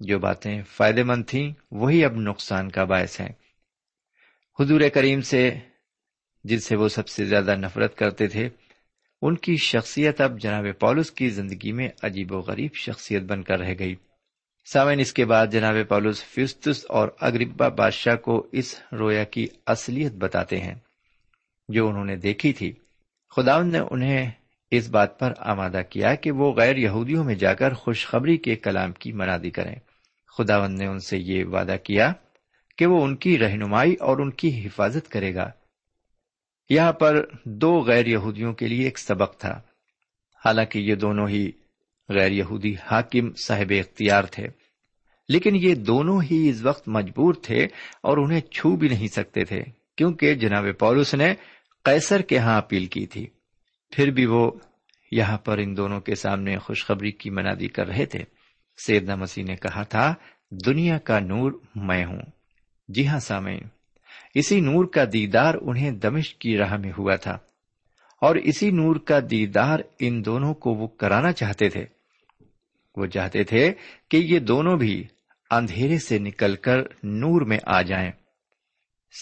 جو 0.00 0.18
باتیں 0.18 0.62
فائدے 0.62 1.02
مند 1.02 1.24
تھیں، 1.26 1.52
وہی 1.70 2.04
اب 2.04 2.14
نقصان 2.16 2.70
کا 2.70 2.84
باعث 2.84 3.20
ہیں۔ 3.20 3.32
حضور 4.60 4.80
کریم 4.94 5.20
سے 5.20 5.50
جس 6.44 6.64
سے 6.64 6.76
وہ 6.76 6.88
سب 6.88 7.08
سے 7.08 7.24
زیادہ 7.24 7.54
نفرت 7.56 7.96
کرتے 7.96 8.28
تھے 8.28 8.48
ان 9.26 9.36
کی 9.36 9.56
شخصیت 9.56 10.20
اب 10.20 10.40
جناب 10.40 10.66
پولس 10.80 11.10
کی 11.10 11.28
زندگی 11.28 11.72
میں 11.72 11.88
عجیب 12.02 12.32
و 12.32 12.38
غریب 12.38 12.70
شخصیت 12.74 13.22
بن 13.22 13.42
کر 13.42 13.58
رہ 13.58 13.74
گئی۔ 13.78 13.94
سامن 14.72 15.00
اس 15.00 15.12
کے 15.12 15.24
بعد 15.24 15.46
جناب 15.46 15.76
پولس 15.88 16.24
فیوستس 16.24 16.86
اور 16.88 17.08
اگربا 17.20 17.68
بادشاہ 17.68 18.16
کو 18.16 18.46
اس 18.52 18.80
رویا 18.92 19.24
کی 19.24 19.46
اصلیت 19.66 20.12
بتاتے 20.12 20.60
ہیں، 20.60 20.74
جو 21.68 21.88
انہوں 21.88 22.04
نے 22.04 22.16
دیکھی 22.16 22.52
تھی۔ 22.52 22.72
خدا 23.36 23.62
نے 23.62 23.78
انہیں 23.90 24.30
اس 24.70 24.88
بات 24.88 25.18
پر 25.18 25.32
آمادہ 25.38 25.80
کیا 25.90 26.14
کہ 26.14 26.30
وہ 26.30 26.52
غیر 26.52 26.76
یہودیوں 26.76 27.24
میں 27.24 27.34
جا 27.34 27.54
کر 27.54 27.72
خوشخبری 27.72 28.36
کے 28.36 28.56
کلام 28.56 28.92
کی 28.92 29.12
منادی 29.12 29.50
کریں۔ 29.50 29.76
خداوند 30.38 30.78
نے 30.78 30.86
ان 30.86 30.98
سے 30.98 31.18
یہ 31.18 31.44
وعدہ 31.44 31.76
کیا 31.84 32.12
کہ 32.78 32.86
وہ 32.86 33.04
ان 33.04 33.16
کی 33.16 33.38
رہنمائی 33.38 33.94
اور 33.94 34.18
ان 34.18 34.30
کی 34.30 34.66
حفاظت 34.66 35.08
کرے 35.08 35.34
گا۔ 35.34 35.50
یہاں 36.68 36.92
پر 36.92 37.26
دو 37.44 37.80
غیر 37.80 38.06
یہودیوں 38.06 38.52
کے 38.52 38.68
لیے 38.68 38.84
ایک 38.84 38.98
سبق 38.98 39.36
تھا۔ 39.36 39.60
حالانکہ 40.44 40.78
یہ 40.78 40.94
دونوں 40.94 41.28
ہی 41.28 41.50
غیر 42.08 42.32
یہودی 42.32 42.74
حاکم 42.86 43.32
صاحب 43.46 43.72
اختیار 43.80 44.24
تھے۔ 44.24 44.46
لیکن 45.28 45.56
یہ 45.56 45.74
دونوں 45.74 46.22
ہی 46.22 46.48
اس 46.50 46.62
وقت 46.62 46.88
مجبور 46.88 47.34
تھے 47.42 47.64
اور 48.02 48.16
انہیں 48.16 48.40
چھو 48.40 48.76
بھی 48.76 48.88
نہیں 48.88 49.08
سکتے 49.08 49.44
تھے، 49.44 49.64
کیونکہ 49.96 50.34
جناب 50.34 50.64
پولس 50.78 51.14
نے 51.14 51.34
قیصر 51.84 52.22
کے 52.22 52.38
ہاں 52.38 52.58
اپیل 52.58 52.86
کی 52.86 53.06
تھی۔ 53.06 53.26
پھر 53.90 54.10
بھی 54.10 54.26
وہ 54.26 54.50
یہاں 55.10 55.38
پر 55.38 55.58
ان 55.58 55.76
دونوں 55.76 56.00
کے 56.00 56.14
سامنے 56.14 56.58
خوشخبری 56.58 57.10
کی 57.10 57.30
منادی 57.30 57.68
کر 57.68 57.86
رہے 57.86 58.06
تھے۔ 58.06 58.24
سیدنا 58.86 59.14
مسیح 59.14 59.44
نے 59.44 59.56
کہا 59.56 59.82
تھا، 59.82 60.14
دنیا 60.66 60.98
کا 60.98 61.18
نور 61.18 61.52
میں 61.74 62.04
ہوں۔ 62.04 62.22
جی 62.88 63.06
ہاں 63.06 63.20
سامعین۔ 63.20 63.73
اسی 64.34 64.60
نور 64.60 64.84
کا 64.84 65.04
دیدار 65.12 65.54
انہیں 65.62 65.90
دمش 65.90 66.34
کی 66.34 66.56
راہ 66.56 66.76
میں 66.76 66.92
ہوا 66.98 67.16
تھا۔ 67.16 67.38
اور 68.20 68.36
اسی 68.36 68.70
نور 68.70 68.96
کا 68.96 69.18
دیدار 69.30 69.80
ان 69.98 70.24
دونوں 70.24 70.54
کو 70.54 70.74
وہ 70.74 70.86
کرانا 70.86 71.32
چاہتے 71.32 71.68
تھے۔ 71.68 71.84
وہ 72.96 73.06
چاہتے 73.06 73.44
تھے 73.44 73.72
کہ 74.08 74.16
یہ 74.16 74.38
دونوں 74.38 74.76
بھی 74.76 75.04
اندھیرے 75.50 75.98
سے 75.98 76.18
نکل 76.18 76.56
کر 76.56 76.78
نور 77.02 77.40
میں 77.40 77.58
آ 77.66 77.82
جائیں۔ 77.82 78.12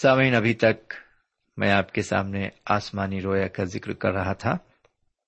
سامعین، 0.01 0.35
ابھی 0.35 0.53
تک 0.53 0.93
میں 1.57 1.71
آپ 1.71 1.93
کے 1.93 2.01
سامنے 2.01 2.49
آسمانی 2.65 3.21
رویا 3.21 3.47
کا 3.47 3.63
ذکر 3.63 3.93
کر 3.93 4.11
رہا 4.11 4.33
تھا، 4.33 4.57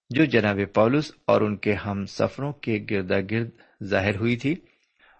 جو 0.10 0.26
جناب 0.26 0.60
پولس 0.74 1.12
اور 1.28 1.42
ان 1.42 1.56
کے 1.56 1.74
ہم 1.74 2.06
سفروں 2.06 2.54
کے 2.54 2.86
گردا 2.92 3.20
گرد 3.32 3.50
ظاہر 3.84 4.16
ہوئی 4.16 4.38
تھی۔ 4.38 4.56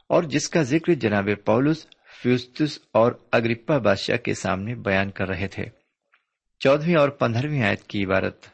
اور 0.08 0.24
جس 0.24 0.50
کا 0.50 0.62
ذکر 0.62 0.94
جناب 0.94 1.30
پولس 1.46 1.88
فیوستس 2.24 2.80
اور 2.92 3.12
اگرپا 3.32 3.78
بادشاہ 3.78 4.18
کے 4.18 4.34
سامنے 4.34 4.76
بیان 4.76 5.12
کر 5.12 5.28
رہے 5.28 5.48
تھے۔ 5.48 5.66
چودہویں 6.60 6.96
اور 6.96 7.10
پندرہویں 7.10 7.64
آیت 7.64 7.84
کی 7.84 8.06
عبارت 8.06 8.46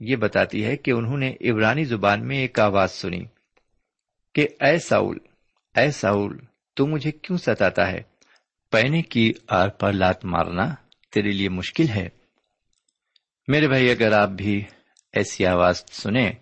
یہ 0.00 0.16
بتاتی 0.16 0.64
ہے 0.64 0.76
کہ 0.76 0.90
انہوں 0.90 1.18
نے 1.18 1.34
عبرانی 1.50 1.84
زبان 1.84 2.28
میں 2.28 2.38
ایک 2.38 2.60
آواز 2.60 2.92
سنی 2.92 3.24
کہ، 4.34 4.48
اے 4.60 4.78
ساؤل 4.78 5.18
اے 5.76 5.90
ساؤل، 5.90 6.36
تو 6.74 6.86
مجھے 6.86 7.10
کیوں 7.12 7.38
ستاتا 7.38 7.92
ہے؟ 7.92 8.02
پہنے 8.70 9.02
کی 9.02 9.32
آر 9.48 9.68
پر 9.68 9.92
لات 9.92 10.24
مارنا 10.24 10.74
تیرے 11.14 11.30
لیے 11.30 11.48
مشکل 11.48 11.88
ہے۔ 11.88 12.08
میرے 13.48 13.68
بھائی، 13.68 13.90
اگر 13.90 14.12
آپ 14.12 14.28
بھی 14.28 14.64
ایسی 15.12 15.46
آواز 15.46 15.84
سنیں، 15.90 16.32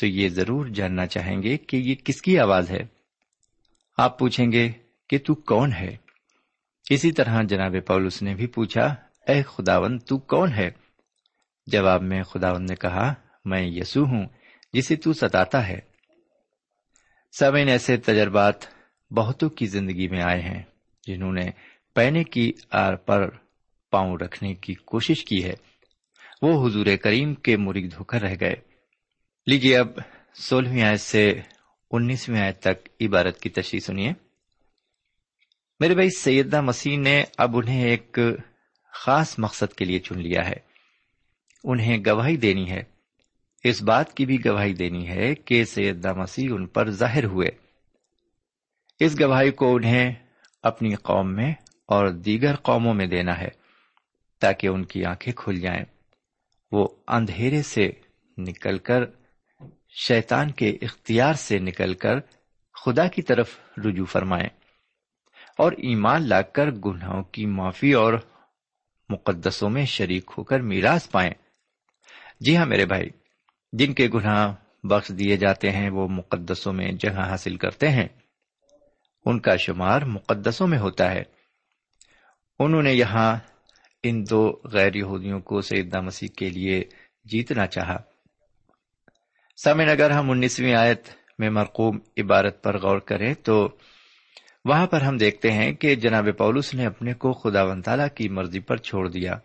تو 0.00 0.06
یہ 0.06 0.28
ضرور 0.28 0.66
جاننا 0.66 1.06
چاہیں 1.06 1.42
گے 1.42 1.56
کہ 1.56 1.76
یہ 1.76 1.94
کس 2.04 2.22
کی 2.22 2.38
آواز 2.38 2.70
ہے۔ 2.70 2.80
آپ 3.96 4.18
پوچھیں 4.18 4.52
گے 4.52 4.68
کہ 5.08 5.18
تو 5.18 5.34
کون 5.34 5.72
ہے؟ 5.72 5.96
اسی 6.90 7.12
طرح 7.12 7.42
جناب 7.42 7.74
پولس 7.86 8.22
نے 8.22 8.34
بھی 8.34 8.46
پوچھا، 8.46 8.94
اے 9.28 9.42
خداون، 9.42 9.98
تو 9.98 10.18
کون 10.18 10.52
ہے؟ 10.52 10.70
جواب 11.66 12.02
میں 12.02 12.22
خداون 12.22 12.62
نے 12.62 12.74
کہا، 12.74 13.14
میں 13.44 13.62
یسو 13.62 14.04
ہوں، 14.04 14.26
جسے 14.72 14.96
تو 14.96 15.12
ستاتا 15.12 15.68
ہے۔ 15.68 15.78
سب 17.32 17.52
ان 17.56 17.68
ایسے 17.68 17.96
تجربات 17.96 18.54
بہتوں 19.10 19.48
کی 19.48 19.66
زندگی 19.66 20.08
میں 20.08 20.22
آئے 20.22 20.40
ہیں، 20.40 20.62
جنہوں 21.06 21.32
نے 21.32 21.50
پہنے 21.94 22.24
کی 22.24 22.52
آر 22.70 22.94
پر 22.94 23.28
پاؤں 23.90 24.16
رکھنے 24.16 24.54
کی 24.54 24.74
کوشش 24.74 25.24
کی 25.24 25.44
ہے۔ 25.44 25.54
وہ 26.42 26.68
حضور 26.68 26.86
کریم 27.02 27.34
کے 27.34 27.56
مرید 27.56 27.94
ہو 27.98 28.04
کر 28.04 28.22
رہ 28.22 28.34
گئے۔ 28.40 28.54
لیجیے، 29.46 29.78
اب 29.78 29.88
سولہویں 30.34 30.82
آیت 30.82 31.00
سے 31.00 31.40
انیسویں 31.90 32.40
آیت 32.40 32.60
تک 32.60 32.88
عبارت 33.00 33.40
کی 33.40 33.48
تشریح 33.48 33.80
سنیے۔ 33.80 34.25
میرے 35.80 35.94
بھائی 35.94 36.10
سیدہ 36.10 36.60
مسیح 36.60 36.98
نے 36.98 37.24
اب 37.38 37.56
انہیں 37.56 37.84
ایک 37.84 38.18
خاص 38.92 39.38
مقصد 39.38 39.74
کے 39.74 39.84
لیے 39.84 39.98
چن 39.98 40.18
لیا 40.18 40.48
ہے۔ 40.48 40.54
انہیں 41.64 41.98
گواہی 42.06 42.36
دینی 42.36 42.70
ہے۔ 42.70 42.82
اس 43.64 43.82
بات 43.82 44.14
کی 44.14 44.26
بھی 44.26 44.44
گواہی 44.44 44.74
دینی 44.74 45.08
ہے 45.08 45.34
کہ 45.34 45.64
سیدہ 45.64 46.12
مسیح 46.12 46.48
ان 46.52 46.66
پر 46.66 46.90
ظاہر 46.90 47.24
ہوئے۔ 47.24 47.48
اس 49.00 49.20
گواہی 49.20 49.50
کو 49.50 49.76
انہیں 49.76 50.14
اپنی 50.62 50.94
قوم 50.94 51.34
میں 51.34 51.52
اور 51.86 52.08
دیگر 52.08 52.56
قوموں 52.56 52.94
میں 52.94 53.06
دینا 53.06 53.38
ہے 53.38 53.48
تاکہ 54.40 54.66
ان 54.66 54.84
کی 54.84 55.04
آنکھیں 55.04 55.32
کھل 55.36 55.60
جائیں۔ 55.60 55.84
وہ 56.72 56.88
اندھیرے 57.08 57.62
سے 57.62 57.90
نکل 58.38 58.78
کر، 58.78 59.04
شیطان 59.88 60.50
کے 60.50 60.78
اختیار 60.82 61.34
سے 61.34 61.58
نکل 61.58 61.94
کر 61.94 62.20
خدا 62.84 63.08
کی 63.08 63.22
طرف 63.22 63.58
رجوع 63.86 64.06
فرمائیں۔ 64.06 64.65
اور 65.58 65.72
ایمان 65.72 66.28
لا 66.28 66.42
کر 66.42 66.70
گناہوں 66.70 67.22
کی 67.22 67.46
معافی 67.46 67.92
اور 67.92 68.14
مقدسوں 69.08 69.70
میں 69.70 69.84
شریک 69.84 70.30
ہو 70.38 70.44
کر 70.44 70.60
میراث 70.60 71.10
پائیں۔ 71.10 71.30
جی 72.40 72.56
ہاں 72.56 72.66
میرے 72.66 72.86
بھائی، 72.86 73.10
جن 73.72 73.94
کے 73.94 74.08
گناہ 74.14 74.54
بخش 74.82 75.08
دیے 75.08 75.36
جاتے 75.36 75.70
ہیں، 75.70 75.90
وہ 75.90 76.08
مقدسوں 76.08 76.72
میں 76.72 76.92
جگہ 76.92 77.20
حاصل 77.20 77.56
کرتے 77.56 77.88
ہیں۔ 77.88 78.08
ان 79.24 79.40
کا 79.40 79.56
شمار 79.56 80.02
مقدسوں 80.02 80.66
میں 80.66 80.78
ہوتا 80.78 81.10
ہے۔ 81.10 81.22
انہوں 82.58 82.82
نے 82.82 82.92
یہاں 82.92 83.36
ان 84.02 84.24
دو 84.30 84.60
غیر 84.64 84.94
یہودیوں 84.94 85.40
کو 85.40 85.60
سیدہ 85.60 86.00
مسیح 86.00 86.28
کے 86.36 86.50
لیے 86.50 86.84
جیتنا 87.24 87.66
چاہا۔ 87.66 87.96
سامن 89.56 89.88
اگر 89.88 90.10
ہم 90.10 90.30
انیسویں 90.30 90.74
آیت 90.74 91.08
میں 91.38 91.50
مرقوم 91.50 91.98
عبارت 92.18 92.62
پر 92.62 92.78
غور 92.78 92.98
کریں 92.98 93.34
تو 93.34 93.68
وہاں 94.66 94.86
پر 94.86 95.00
ہم 95.00 95.16
دیکھتے 95.16 95.52
ہیں 95.52 95.72
کہ 95.72 95.94
جناب 95.94 96.26
پولس 96.38 96.74
نے 96.74 96.86
اپنے 96.86 97.14
کو 97.14 97.32
خدا 97.32 97.62
و 97.62 97.82
تعالی 97.82 98.02
کی 98.14 98.28
مرضی 98.28 98.60
پر 98.60 98.76
چھوڑ 98.76 99.08
دیا، 99.08 99.38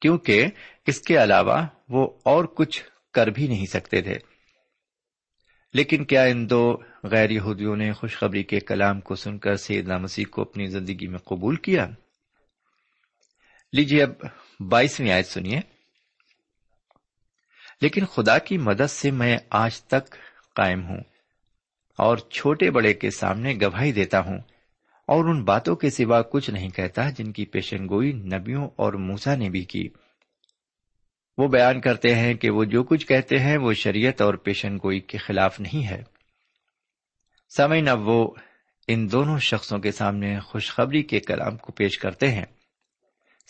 کیونکہ 0.00 0.46
اس 0.86 1.00
کے 1.00 1.22
علاوہ 1.22 1.66
وہ 1.88 2.08
اور 2.24 2.44
کچھ 2.44 2.82
کر 3.12 3.26
بھی 3.26 3.46
نہیں 3.46 3.66
سکتے 3.66 4.02
تھے۔ 4.02 4.14
لیکن 5.74 6.04
کیا 6.04 6.22
ان 6.22 6.50
دو 6.50 6.76
غیر 7.02 7.30
یہودیوں 7.30 7.76
نے 7.76 7.92
خوشخبری 7.92 8.42
کے 8.42 8.60
کلام 8.60 9.00
کو 9.00 9.14
سن 9.14 9.38
کر 9.38 9.56
سیدنا 9.56 9.98
مسیح 9.98 10.24
کو 10.30 10.42
اپنی 10.42 10.66
زندگی 10.66 11.06
میں 11.06 11.18
قبول 11.18 11.56
کیا؟ 11.56 11.88
لیجیے 13.72 14.02
اب 14.02 14.10
بائیسویں 14.68 15.12
آیت 15.12 15.26
سنیے۔ 15.26 15.60
لیکن 17.80 18.04
خدا 18.04 18.38
کی 18.38 18.58
مدد 18.58 18.90
سے 18.90 19.10
میں 19.10 19.38
آج 19.50 19.82
تک 19.82 20.10
قائم 20.54 20.84
ہوں۔ 20.84 21.13
اور 21.98 22.16
چھوٹے 22.16 22.70
بڑے 22.70 22.94
کے 22.94 23.10
سامنے 23.10 23.54
گواہی 23.62 23.92
دیتا 23.92 24.20
ہوں 24.20 24.38
اور 25.06 25.24
ان 25.24 25.44
باتوں 25.44 25.76
کے 25.76 25.90
سوا 25.90 26.22
کچھ 26.22 26.50
نہیں 26.50 26.68
کہتا 26.68 27.10
جن 27.10 27.32
کی 27.32 27.44
پیشن 27.44 27.88
گوئی 27.88 28.12
نبیوں 28.12 28.68
اور 28.76 28.92
موسا 28.92 29.34
نے 29.34 29.50
بھی 29.50 29.64
کی۔ 29.64 29.88
وہ 31.38 31.48
بیان 31.48 31.80
کرتے 31.80 32.14
ہیں 32.14 32.34
کہ 32.34 32.50
وہ 32.50 32.64
جو 32.64 32.82
کچھ 32.82 33.06
کہتے 33.06 33.38
ہیں 33.38 33.58
وہ 33.58 33.72
شریعت 33.72 34.20
اور 34.20 34.34
پیشن 34.34 34.76
گوئی 34.76 35.00
کے 35.00 35.18
خلاف 35.18 35.60
نہیں 35.60 35.86
ہے۔ 35.86 36.02
سمے 37.56 37.90
اب 37.90 38.08
وہ 38.08 38.30
ان 38.88 39.12
دونوں 39.12 39.38
شخصوں 39.38 39.78
کے 39.78 39.92
سامنے 39.92 40.40
خوشخبری 40.40 41.02
کے 41.02 41.20
کلام 41.20 41.56
کو 41.56 41.72
پیش 41.72 41.98
کرتے 41.98 42.30
ہیں۔ 42.30 42.44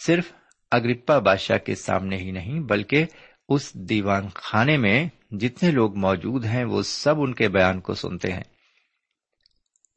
صرف 0.06 0.32
اگرپا 0.70 1.18
بادشاہ 1.18 1.58
کے 1.58 1.74
سامنے 1.74 2.16
ہی 2.16 2.30
نہیں 2.30 2.60
بلکہ 2.60 3.04
اس 3.48 3.74
دیوان 3.74 4.28
خانے 4.34 4.76
میں 4.76 5.08
جتنے 5.30 5.70
لوگ 5.70 5.96
موجود 5.96 6.44
ہیں، 6.44 6.64
وہ 6.64 6.82
سب 6.82 7.14
ان 7.18 7.34
کے 7.34 7.48
بیان 7.48 7.80
کو 7.80 7.94
سنتے 7.94 8.32
ہیں۔ 8.32 8.42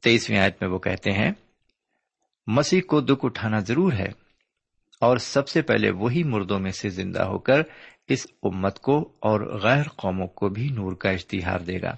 تیسویں 0.02 0.38
آیت 0.38 0.62
میں 0.62 0.70
وہ 0.70 0.78
کہتے 0.78 1.10
ہیں، 1.12 1.32
مسیح 2.46 2.80
کو 2.88 3.00
دکھ 3.00 3.24
اٹھانا 3.24 3.58
ضرور 3.58 3.92
ہے 3.92 4.08
اور 5.00 5.16
سب 5.16 5.48
سے 5.48 5.62
پہلے 5.62 5.90
وہی 5.90 6.22
مردوں 6.22 6.58
میں 6.58 6.70
سے 6.70 6.88
زندہ 6.88 7.22
ہو 7.22 7.38
کر 7.38 7.62
اس 8.08 8.26
امت 8.42 8.80
کو 8.80 9.12
اور 9.20 9.58
غیر 9.62 9.82
قوموں 9.96 10.26
کو 10.26 10.48
بھی 10.48 10.68
نور 10.68 10.92
کا 10.92 11.10
اشتہار 11.10 11.60
دے 11.60 11.82
گا۔ 11.82 11.96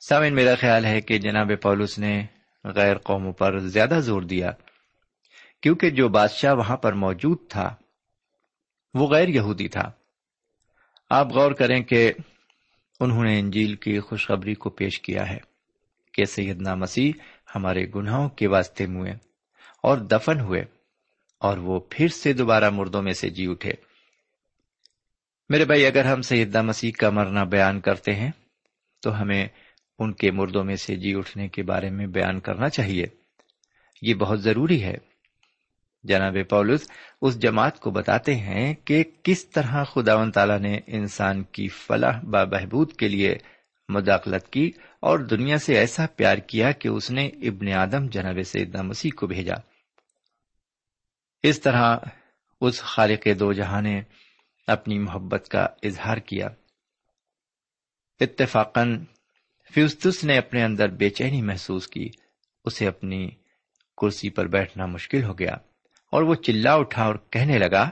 سامن 0.00 0.34
میرا 0.34 0.54
خیال 0.54 0.84
ہے 0.84 1.00
کہ 1.00 1.18
جناب 1.18 1.50
پولس 1.62 1.98
نے 1.98 2.26
غیر 2.64 2.98
قوموں 2.98 3.32
پر 3.32 3.58
زیادہ 3.58 3.98
زور 4.02 4.22
دیا، 4.22 4.50
کیونکہ 5.62 5.90
جو 5.90 6.08
بادشاہ 6.08 6.54
وہاں 6.54 6.76
پر 6.76 6.92
موجود 6.92 7.38
تھا 7.48 7.74
وہ 8.94 9.08
غیر 9.08 9.28
یہودی 9.28 9.68
تھا۔ 9.68 9.90
آپ 11.10 11.26
غور 11.26 11.52
کریں 11.52 11.82
کہ 11.82 12.12
انہوں 13.00 13.24
نے 13.24 13.38
انجیل 13.38 13.74
کی 13.74 14.00
خوشخبری 14.00 14.54
کو 14.54 14.70
پیش 14.70 15.00
کیا 15.00 15.30
ہے 15.30 15.38
کہ 16.12 16.24
سیدنا 16.24 16.74
مسیح 16.74 17.12
ہمارے 17.54 17.86
گناہوں 17.94 18.28
کے 18.28 18.48
واسطے 18.48 18.86
موئے 18.86 19.12
اور 19.82 19.98
دفن 19.98 20.40
ہوئے 20.40 20.64
اور 21.38 21.58
وہ 21.58 21.80
پھر 21.90 22.08
سے 22.08 22.32
دوبارہ 22.32 22.70
مردوں 22.70 23.02
میں 23.02 23.12
سے 23.12 23.30
جی 23.30 23.50
اٹھے۔ 23.50 23.72
میرے 25.48 25.64
بھائی، 25.64 25.86
اگر 25.86 26.04
ہم 26.04 26.22
سیدہ 26.22 26.62
مسیح 26.62 26.92
کا 26.98 27.10
مرنا 27.10 27.44
بیان 27.44 27.80
کرتے 27.80 28.14
ہیں، 28.14 28.30
تو 29.02 29.20
ہمیں 29.20 29.48
ان 29.98 30.12
کے 30.12 30.30
مردوں 30.30 30.64
میں 30.64 30.76
سے 30.76 30.96
جی 30.96 31.14
اٹھنے 31.14 31.48
کے 31.48 31.62
بارے 31.62 31.90
میں 31.90 32.06
بیان 32.06 32.40
کرنا 32.40 32.68
چاہیے۔ 32.68 33.06
یہ 34.02 34.14
بہت 34.14 34.42
ضروری 34.42 34.82
ہے۔ 34.82 35.11
جناب 36.02 36.36
پولس، 36.50 36.90
اس 37.22 37.38
جماعت 37.38 37.80
کو 37.80 37.90
بتاتے 37.90 38.34
ہیں 38.34 38.74
کہ 38.74 39.04
کس 39.22 39.46
طرح 39.46 39.84
خدا 39.84 40.14
و 40.14 40.30
تعالی 40.30 40.58
نے 40.58 40.80
انسان 40.86 41.42
کی 41.42 41.68
فلاح 41.68 42.20
با 42.20 42.44
بہبود 42.44 42.92
کے 42.92 43.08
لیے 43.08 43.36
مداخلت 43.88 44.52
کی 44.52 44.70
اور 45.00 45.18
دنیا 45.18 45.58
سے 45.58 45.78
ایسا 45.78 46.06
پیار 46.16 46.38
کیا 46.38 46.72
کہ 46.72 46.88
اس 46.88 47.10
نے 47.10 47.26
ابن 47.26 47.72
آدم 47.72 48.06
جناب 48.06 48.42
سیدنا 48.42 48.82
مسیح 48.82 49.10
کو 49.16 49.26
بھیجا۔ 49.26 49.54
اس 51.42 51.60
طرح 51.60 51.96
اس 52.60 52.80
خالق 52.80 53.28
دو 53.40 53.52
جہاں 53.52 53.82
نے 53.82 54.02
اپنی 54.66 54.98
محبت 54.98 55.48
کا 55.48 55.66
اظہار 55.82 56.16
کیا۔ 56.16 56.48
اتفاقاً، 58.20 59.04
فیوستس 59.74 60.24
نے 60.24 60.38
اپنے 60.38 60.64
اندر 60.64 60.88
بے 60.88 61.10
چینی 61.10 61.42
محسوس 61.42 61.88
کی۔ 61.88 62.08
اسے 62.64 62.86
اپنی 62.86 63.30
کرسی 63.96 64.30
پر 64.30 64.46
بیٹھنا 64.46 64.86
مشکل 64.86 65.24
ہو 65.24 65.38
گیا۔ 65.38 65.56
اور 66.12 66.22
وہ 66.22 66.34
چلا 66.34 66.74
اٹھا 66.74 67.04
اور 67.04 67.14
کہنے 67.30 67.58
لگا، 67.58 67.90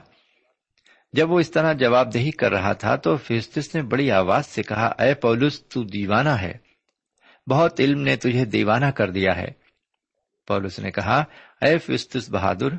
جب 1.13 1.31
وہ 1.31 1.39
اس 1.39 1.51
طرح 1.51 1.73
جواب 1.73 2.13
دہی 2.13 2.31
کر 2.31 2.51
رہا 2.51 2.73
تھا 2.73 2.95
تو 2.95 3.17
فیوستس 3.17 3.75
نے 3.75 3.81
بڑی 3.81 4.11
آواز 4.11 4.45
سے 4.45 4.63
کہا، 4.63 4.85
اے 4.85 5.13
پولس، 5.13 5.67
تو 5.67 5.83
دیوانہ 5.83 6.29
ہے۔ 6.29 6.53
بہت 7.49 7.79
علم 7.79 8.01
نے 8.01 8.15
تجھے 8.15 8.45
دیوانہ 8.45 8.85
کر 8.85 9.09
دیا 9.09 9.35
ہے۔ 9.35 9.47
پولس 10.47 10.79
نے 10.79 10.91
کہا، 10.91 11.23
اے 11.61 11.77
فیوستس 11.77 12.29
بہادر، 12.29 12.69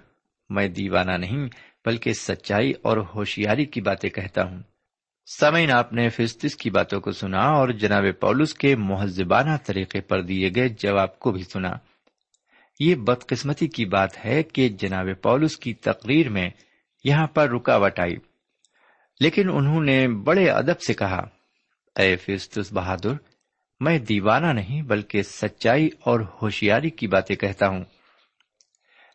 میں 0.50 0.68
دیوانہ 0.68 1.12
نہیں، 1.12 1.48
بلکہ 1.84 2.12
سچائی 2.12 2.72
اور 2.82 2.96
ہوشیاری 2.96 3.64
کی 3.64 3.80
باتیں 3.80 4.10
کہتا 4.10 4.44
ہوں۔ 4.44 4.62
سمعین 5.26 5.70
آپ 5.70 5.92
نے 5.92 6.08
فستس 6.08 6.56
کی 6.56 6.70
باتوں 6.70 7.00
کو 7.00 7.10
سنا 7.10 7.42
اور 7.42 7.68
جناب 7.68 8.04
پولس 8.20 8.54
کے 8.54 8.76
مہذبانہ 8.76 9.56
طریقے 9.64 10.00
پر 10.00 10.22
دیے 10.22 10.50
گئے 10.56 10.68
جواب 10.68 11.18
کو 11.18 11.32
بھی 11.32 11.44
سنا۔ 11.44 11.72
یہ 12.82 12.94
بدقسمتی 12.94 13.68
کی 13.68 13.84
بات 13.84 14.24
ہے 14.24 14.42
کہ 14.42 14.68
جناب 14.68 15.06
پولس 15.22 15.56
کی 15.56 15.74
تقریر 15.74 16.28
میں 16.28 16.50
یہاں 17.04 17.26
پر 17.26 17.50
رکاوٹ 17.50 18.00
آئی۔ 18.00 18.16
لیکن 19.20 19.50
انہوں 19.50 19.80
نے 19.80 20.08
بڑے 20.08 20.50
ادب 20.50 20.80
سے 20.80 20.94
کہا، 20.94 21.28
اے 21.98 22.16
فستس 22.16 22.72
بہادر، 22.72 23.12
میں 23.80 23.98
دیوانہ 23.98 24.46
نہیں 24.46 24.82
بلکہ 24.82 25.22
سچائی 25.22 25.88
اور 26.00 26.20
ہوشیاری 26.20 26.90
کی 26.90 27.06
باتیں 27.06 27.36
کہتا 27.36 27.68
ہوں۔ 27.68 27.84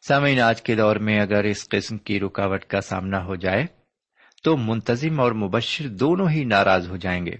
سامعین، 0.07 0.39
آج 0.39 0.61
کے 0.61 0.75
دور 0.75 0.95
میں 0.95 1.19
اگر 1.19 1.43
اس 1.43 1.69
قسم 1.69 1.97
کی 1.97 2.19
رکاوٹ 2.19 2.65
کا 2.65 2.81
سامنا 2.81 3.25
ہو 3.25 3.35
جائے، 3.35 3.65
تو 4.43 4.57
منتظم 4.57 5.19
اور 5.19 5.31
مبشر 5.31 5.87
دونوں 5.87 6.29
ہی 6.29 6.43
ناراض 6.43 6.89
ہو 6.89 6.95
جائیں 6.95 7.25
گے۔ 7.25 7.35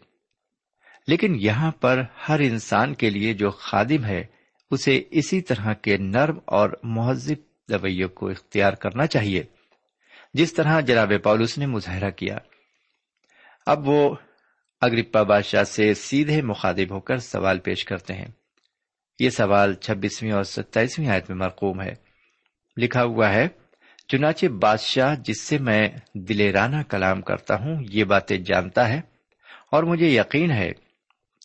لیکن 1.08 1.36
یہاں 1.36 1.72
پر 1.72 2.02
ہر 2.30 2.40
انسان 2.40 2.94
کے 2.94 3.10
لیے 3.10 3.34
جو 3.34 3.50
خادم 3.50 4.06
ہے 4.06 4.37
اسے 4.72 5.04
اسی 5.12 5.42
طرح 5.42 5.74
کے 5.74 5.98
نرم 5.98 6.40
اور 6.46 6.70
مہذب 6.84 7.72
رویوں 7.74 8.10
کو 8.10 8.30
اختیار 8.30 8.74
کرنا 8.74 9.08
چاہیے۔ 9.08 9.44
جس 10.34 10.54
طرح 10.54 10.80
جناب 10.80 11.12
پولس 11.24 11.58
نے 11.58 11.66
مظاہرہ 11.66 12.10
کیا۔ 12.10 12.38
اب 13.66 13.88
وہ 13.88 14.16
اگرپا 14.82 15.24
بادشاہ 15.24 15.64
سے 15.64 15.94
سیدھے 15.94 16.42
مخاطب 16.42 16.92
ہو 16.92 17.00
کر 17.00 17.18
سوال 17.18 17.60
پیش 17.60 17.86
کرتے 17.86 18.14
ہیں۔ 18.14 18.28
یہ 19.20 19.30
سوال 19.30 19.74
چھبیسویں 19.74 20.32
اور 20.32 20.44
ستائیسویں 20.44 21.08
آیت 21.08 21.30
میں 21.30 21.38
مرقوم 21.38 21.82
ہے۔ 21.82 21.94
لکھا 22.78 23.04
ہوا 23.04 23.34
ہے، 23.34 23.48
چنانچہ 24.08 24.46
بادشاہ 24.46 25.16
جس 25.16 25.42
سے 25.42 25.58
میں 25.58 25.90
دلیرانہ 26.14 26.82
کلام 26.90 27.22
کرتا 27.22 27.56
ہوں، 27.56 27.84
یہ 27.90 28.04
باتیں 28.04 28.38
جانتا 28.38 28.90
ہے۔ 28.90 29.02
اور 29.72 29.84
مجھے 29.84 30.10
یقین 30.10 30.52
ہے 30.52 30.72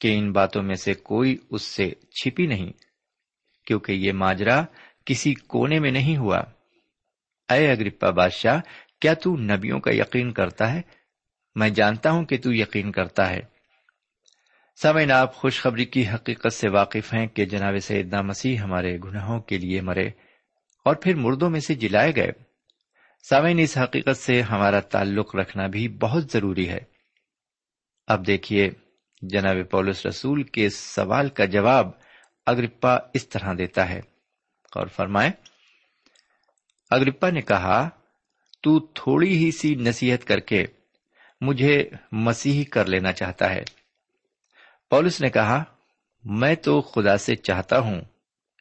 کہ 0.01 0.19
ان 0.19 0.33
باتوں 0.33 0.63
میں 0.63 0.75
سے 0.75 0.95
کوئی 0.95 1.37
اس 1.51 1.63
سے 1.63 1.91
چھپی 1.91 2.47
نہیں۔ 2.47 2.73
کیونکہ 3.67 3.93
یہ 3.93 4.13
ماجرا 4.13 4.65
کسی 5.05 5.35
کونے 5.35 5.81
میں 5.81 5.91
نہیں 5.91 6.17
ہوا۔ 6.17 6.39
اے 7.51 7.71
اگرپا 7.71 8.11
بادشاہ، 8.11 8.61
کیا 9.01 9.15
تو 9.15 9.37
نبیوں 9.37 9.81
کا 9.81 9.91
یقین 9.95 10.33
کرتا 10.33 10.73
ہے؟ 10.73 10.81
میں 11.55 11.69
جانتا 11.69 12.11
ہوں 12.11 12.25
کہ 12.25 12.39
تو 12.39 12.53
یقین 12.53 12.93
کرتا 12.93 13.31
ہے۔ 13.31 13.41
سمعین 14.83 15.11
آپ 15.11 15.35
خوشخبری 15.35 15.85
کی 15.85 16.09
حقیقت 16.09 16.53
سے 16.53 16.69
واقف 16.69 17.15
ہیں 17.15 17.27
کہ 17.27 17.45
جناب 17.45 17.79
سیدنا 17.79 18.23
مسیح 18.23 18.57
ہمارے 18.57 18.99
گناہوں 18.99 19.41
کے 19.41 19.59
لیے 19.59 19.81
مرے 19.81 20.07
اور 20.85 20.95
پھر 20.95 21.15
مردوں 21.15 21.51
میں 21.51 21.61
سے 21.61 21.75
جلائے 21.75 22.17
گئے۔ 22.17 22.33
سامعین، 23.29 23.59
اس 23.59 23.79
حقیقت 23.79 24.17
سے 24.17 24.41
ہمارا 24.41 24.81
تعلق 24.81 25.37
رکھنا 25.37 25.67
بھی 25.67 25.89
بہت 25.89 26.33
ضروری 26.33 26.69
ہے۔ 26.69 26.79
اب 28.07 28.27
دیکھیے 28.27 28.71
جناب 29.23 29.57
پولس 29.71 30.07
رسول 30.07 30.43
کے 30.43 30.69
سوال 30.71 31.29
کا 31.29 31.45
جواب 31.45 32.02
اگرپا 32.47 32.99
اس 33.15 33.29
طرح 33.29 33.55
دیتا 33.59 33.89
ہے۔ 33.89 34.01
اور 34.75 34.87
فرمائے، 34.87 35.31
اگرپا 36.91 37.31
نے 37.31 37.41
کہا، 37.41 37.89
تو 38.63 38.81
تھوڑی 38.81 39.37
ہی 39.37 39.51
سی 39.51 39.75
نصیحت 39.75 40.25
کر 40.25 40.41
کے 40.41 40.67
مجھے 41.41 41.89
مسیحی 42.13 42.65
کر 42.65 42.87
لینا 42.87 43.13
چاہتا 43.13 43.55
ہے۔ 43.55 43.63
پولس 44.91 45.21
نے 45.21 45.31
کہا، 45.31 45.65
میں 46.25 46.55
تو 46.55 46.81
خدا 46.81 47.17
سے 47.17 47.37
چاہتا 47.37 47.79
ہوں 47.79 48.01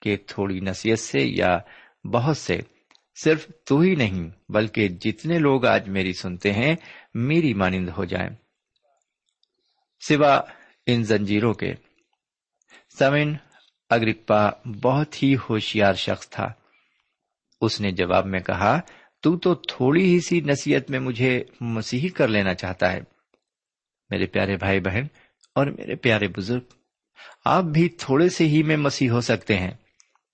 کہ 0.02 0.18
تھوڑی 0.28 0.60
نصیحت 0.60 1.00
سے 1.00 1.20
یا 1.20 1.58
بہت 2.14 2.38
سے، 2.38 2.60
صرف 3.24 3.48
تو 3.66 3.80
ہی 3.80 3.96
نہیں، 3.96 4.30
بلکہ 4.50 4.88
جتنے 4.88 5.40
لوگ 5.40 5.66
آج 5.66 5.90
میری 5.90 6.14
سنتے 6.14 6.54
ہیں، 6.54 6.76
میری 7.14 7.54
مانند 7.54 7.90
ہو 7.90 8.06
جائیں۔ 8.06 8.30
سوا 10.08 10.42
ان 10.86 11.04
زنجیروں 11.04 11.54
کے، 11.54 11.74
سمن 13.00 13.34
اگرپا 13.92 14.50
بہت 14.82 15.24
ہی 15.24 15.36
ہوشیار 15.36 15.94
شخص 15.94 16.30
تھا۔ 16.30 16.48
اس 17.62 17.82
نے 17.82 17.92
جواب 17.92 18.26
میں 18.26 18.40
کہا، 18.40 18.80
تو 19.22 19.38
تو 19.38 19.56
تھوڑی 19.56 20.14
ہی 20.14 20.20
سی 20.20 20.42
نصیحت 20.42 20.90
میں 20.90 21.00
مجھے 21.00 21.44
مسیحی 21.62 22.10
کر 22.10 22.28
لینا 22.28 22.54
چاہتا 22.54 22.94
ہے۔ 22.94 23.02
میرے 24.10 24.26
پیارے 24.26 24.58
بھائی 24.58 24.80
بہن 24.80 25.04
اور 25.56 25.68
میرے 25.68 25.96
پیارے 25.96 26.28
بزرگ، 26.28 26.62
آپ 27.46 27.64
بھی 27.64 27.90
تھوڑے 27.90 28.30
سے 28.30 28.48
ہی 28.48 28.64
میں 28.64 28.78
مسیح 28.78 29.10
ہو 29.10 29.22
سکتے 29.22 29.58
ہیں 29.58 29.72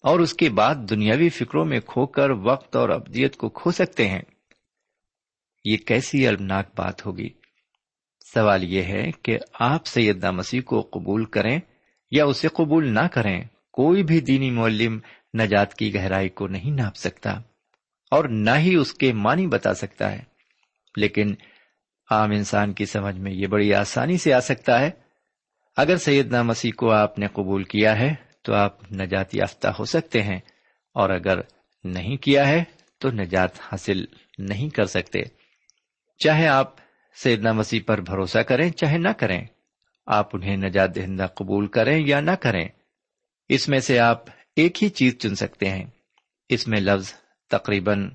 اور 0.02 0.20
اس 0.20 0.34
کے 0.34 0.50
بعد 0.50 0.76
دنیاوی 0.76 1.30
فکروں 1.30 1.65
میں 1.65 1.80
کھو 1.80 2.06
کر 2.06 2.30
وقت 2.30 2.76
اور 2.76 2.89
ابدیت 2.89 3.38
کو 3.38 3.50
کھو 3.50 3.72
سکتے 3.72 4.08
ہیں۔ 4.08 4.22
یہ 5.65 5.78
کیسی 5.78 6.28
المناک 6.28 6.65
بات 6.76 7.06
ہوگی۔ 7.06 7.30
سوال 8.34 8.63
یہ 8.63 8.84
ہے 8.84 9.12
کہ 9.24 9.38
آپ 9.54 9.88
سیدہ 9.88 10.32
مسیح 10.32 10.62
کو 10.62 10.82
قبول 10.82 11.26
کریں 11.26 11.60
یا 12.12 12.26
اسے 12.26 12.48
قبول 12.48 12.93
نہ 12.93 13.08
کریں، 13.13 13.43
کوئی 13.72 14.04
بھی 14.04 14.20
دینی 14.20 14.52
معلم 14.52 15.00
نجات 15.39 15.74
کی 15.74 15.93
گہرائی 15.96 16.30
کو 16.30 16.48
نہیں 16.48 16.72
ناپ 16.72 16.96
سکتا 16.96 17.32
اور 18.12 18.26
نہ 18.26 18.58
ہی 18.58 18.76
اس 18.76 18.93
کے 18.93 19.13
معنی 19.13 19.48
بتا 19.48 19.74
سکتا 19.74 20.12
ہے۔ 20.12 20.22
لیکن 20.96 21.36
عام 22.12 22.32
انسان 22.32 22.74
کی 22.74 22.86
سمجھ 22.86 23.15
میں 23.15 23.32
یہ 23.32 23.48
بڑی 23.48 23.74
آسانی 23.74 24.17
سے 24.17 24.34
آ 24.34 24.39
سکتا 24.39 24.80
ہے، 24.80 24.89
اگر 25.78 25.98
سیدنا 25.98 26.41
مسیح 26.41 26.72
کو 26.78 26.91
آپ 26.91 27.20
نے 27.20 27.28
قبول 27.28 27.63
کیا 27.63 28.00
ہے 28.00 28.13
تو 28.41 28.54
آپ 28.54 28.93
نجات 28.93 29.36
یافتہ 29.36 29.67
ہو 29.67 29.86
سکتے 29.86 30.22
ہیں، 30.22 30.39
اور 30.93 31.10
اگر 31.10 31.39
نہیں 31.84 32.17
کیا 32.17 32.48
ہے 32.48 32.63
تو 32.98 33.12
نجات 33.12 33.60
حاصل 33.60 34.06
نہیں 34.38 34.70
کر 34.70 34.86
سکتے۔ 34.86 35.22
چاہے 36.20 36.48
آپ 36.48 36.76
سیدنا 37.24 37.52
مسیح 37.52 37.80
پر 37.88 38.02
بھروسہ 38.02 38.39
کریں، 38.39 38.70
چاہے 38.70 38.98
نہ 38.98 39.10
کریں۔ 39.10 39.46
آپ 40.08 40.36
انہیں 40.36 40.58
نجات 40.58 40.96
دہندہ 40.96 41.28
قبول 41.36 41.67
کریں 41.67 42.08
یا 42.08 42.20
نہ 42.20 42.32
کریں، 42.32 42.67
اس 43.50 43.70
میں 43.70 43.80
سے 43.80 44.00
آپ 44.00 44.26
ایک 44.56 44.84
ہی 44.84 44.89
چیز 44.89 45.17
چن 45.17 45.36
سکتے 45.36 45.70
ہیں۔ 45.70 45.86
اس 46.50 46.67
میں 46.67 46.80
لفظ 46.80 47.13
تقریباً 47.50 48.10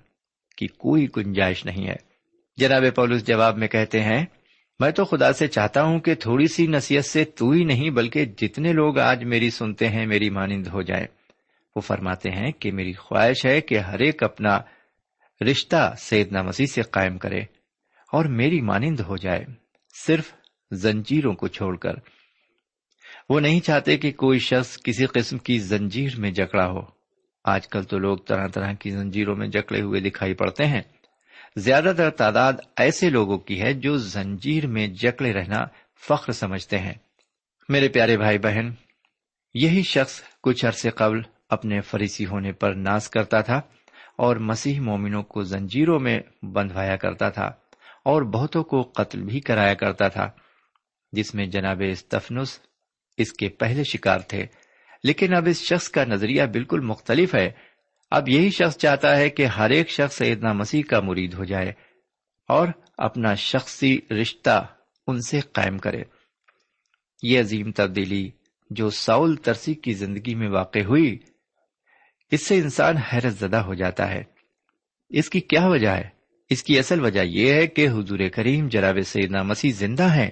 کی 0.56 0.66
کوئی 0.66 1.06
گنجائش 1.16 1.66
نہیں 1.66 1.88
ہے۔ 1.88 1.96
جناب 2.56 2.82
پولس 2.94 3.26
جواب 3.26 3.58
میں 3.58 3.68
کہتے 3.68 4.00
ہیں، 4.00 4.26
میں 4.80 4.90
تو 4.90 5.04
خدا 5.04 5.32
سے 5.32 5.48
چاہتا 5.48 5.82
ہوں 5.82 6.00
کہ 6.00 6.14
تھوڑی 6.14 6.46
سی 6.46 6.66
نصیحت 6.66 7.04
سے 7.04 7.24
تو 7.24 7.50
ہی 7.50 7.64
نہیں 7.64 7.90
بلکہ 7.90 8.24
جتنے 8.24 8.72
لوگ 8.72 8.98
آج 8.98 9.24
میری 9.24 9.50
سنتے 9.50 9.88
ہیں 9.88 10.06
میری 10.06 10.30
مانند 10.30 10.66
ہو 10.66 10.82
جائے 10.82 11.06
وہ 11.76 11.80
فرماتے 11.80 12.30
ہیں 12.30 12.52
کہ 12.52 12.72
میری 12.72 12.92
خواہش 12.92 13.46
ہے 13.46 13.60
کہ 13.60 13.78
ہر 13.78 13.98
ایک 13.98 14.22
اپنا 14.22 14.58
رشتہ 15.50 15.94
سیدنا 15.98 16.42
مسیح 16.42 16.66
سے 16.66 16.82
قائم 16.82 17.18
کرے 17.18 17.40
اور 18.12 18.24
میری 18.24 18.60
مانند 18.60 19.00
ہو 19.00 19.16
جائے۔ 19.16 19.44
صرف 20.06 20.32
زنجیروں 20.72 21.34
کو 21.34 21.48
چھوڑ 21.48 21.76
کر۔ 21.76 21.92
وہ 23.28 23.40
نہیں 23.40 23.60
چاہتے 23.60 23.96
کہ 23.96 24.12
کوئی 24.12 24.38
شخص 24.38 24.82
کسی 24.82 25.06
قسم 25.06 25.38
کی 25.38 25.58
زنجیر 25.58 26.10
میں 26.18 26.30
جکڑا 26.30 26.66
ہو۔ 26.66 26.80
آج 27.44 27.68
کل 27.68 27.82
تو 27.82 27.98
لوگ 27.98 28.16
طرح 28.16 28.48
طرح 28.48 28.72
کی 28.72 28.90
زنجیروں 28.90 29.36
میں 29.36 29.48
جکڑے 29.48 29.82
ہوئے 29.82 30.00
دکھائی 30.00 30.34
پڑتے 30.34 30.64
ہیں۔ 30.64 30.82
زیادہ 31.56 31.92
تر 31.96 32.10
تعداد 32.10 32.52
ایسے 32.76 33.10
لوگوں 33.10 33.38
کی 33.38 33.62
ہے 33.62 33.72
جو 33.72 33.96
زنجیر 33.96 34.66
میں 34.66 34.86
جکڑے 34.86 35.32
رہنا 35.32 35.64
فخر 36.08 36.32
سمجھتے 36.32 36.78
ہیں۔ 36.78 36.94
میرے 37.68 37.88
پیارے 37.88 38.16
بھائی 38.16 38.38
بہن، 38.38 38.70
یہی 39.54 39.82
شخص 39.82 40.22
کچھ 40.42 40.66
عرصے 40.66 40.90
قبل 40.90 41.20
اپنے 41.50 41.80
فریسی 41.80 42.26
ہونے 42.26 42.52
پر 42.52 42.74
ناز 42.74 43.10
کرتا 43.10 43.40
تھا 43.40 43.60
اور 44.18 44.36
مسیح 44.36 44.80
مومنوں 44.80 45.22
کو 45.22 45.42
زنجیروں 45.42 46.00
میں 46.00 46.20
بندھوایا 46.42 46.96
کرتا 46.96 47.28
تھا 47.28 47.44
اور 48.04 48.22
بہتوں 48.22 48.64
کو 48.64 48.82
قتل 48.82 49.22
بھی 49.22 49.40
کرایا 49.40 49.74
کرتا 49.74 50.08
تھا۔ 50.08 50.30
جس 51.12 51.34
میں 51.34 51.46
جناب 51.46 51.82
استفنس 51.90 52.60
اس 53.16 53.32
کے 53.32 53.48
پہلے 53.48 53.84
شکار 53.84 54.18
تھے۔ 54.18 54.46
لیکن 55.04 55.34
اب 55.34 55.46
اس 55.46 55.60
شخص 55.62 55.88
کا 55.88 56.04
نظریہ 56.04 56.42
بالکل 56.42 56.80
مختلف 56.80 57.34
ہے۔ 57.34 57.50
اب 58.10 58.28
یہی 58.28 58.50
شخص 58.50 58.76
چاہتا 58.76 59.16
ہے 59.16 59.30
کہ 59.30 59.46
ہر 59.46 59.70
ایک 59.70 59.90
شخص 59.90 60.16
سیدنا 60.16 60.52
مسیح 60.52 60.82
کا 60.82 61.00
مرید 61.00 61.34
ہو 61.34 61.44
جائے 61.44 61.72
اور 62.48 62.68
اپنا 62.98 63.34
شخصی 63.34 63.98
رشتہ 64.10 64.66
ان 65.06 65.20
سے 65.20 65.40
قائم 65.40 65.78
کرے۔ 65.78 66.02
یہ 67.22 67.40
عظیم 67.40 67.72
تبدیلی 67.72 68.30
جو 68.70 68.90
ساؤل 68.90 69.36
ترسی 69.36 69.74
کی 69.74 69.92
زندگی 69.92 70.34
میں 70.34 70.48
واقع 70.48 70.78
ہوئی، 70.78 71.18
اس 72.30 72.46
سے 72.46 72.58
انسان 72.58 72.96
حیرت 72.96 73.32
زدہ 73.32 73.56
ہو 73.56 73.74
جاتا 73.74 74.10
ہے۔ 74.10 74.22
اس 75.10 75.30
کی 75.30 75.40
کیا 75.40 75.66
وجہ 75.66 75.88
ہے؟ 75.88 76.08
اس 76.50 76.62
کی 76.62 76.78
اصل 76.78 77.04
وجہ 77.04 77.20
یہ 77.20 77.52
ہے 77.52 77.66
کہ 77.66 77.88
حضور 77.88 78.18
کریم 78.34 78.68
جناب 78.68 78.96
سیدنا 79.06 79.42
مسیح 79.42 79.72
زندہ 79.74 80.14
ہیں۔ 80.14 80.30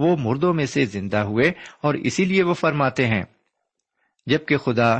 وہ 0.00 0.16
مردوں 0.16 0.52
میں 0.54 0.66
سے 0.66 0.84
زندہ 0.86 1.18
ہوئے 1.22 1.50
اور 1.82 1.94
اسی 1.94 2.24
لیے 2.24 2.42
وہ 2.42 2.54
فرماتے 2.54 3.06
ہیں، 3.06 3.22
جبکہ 4.26 4.56
خدا 4.56 4.90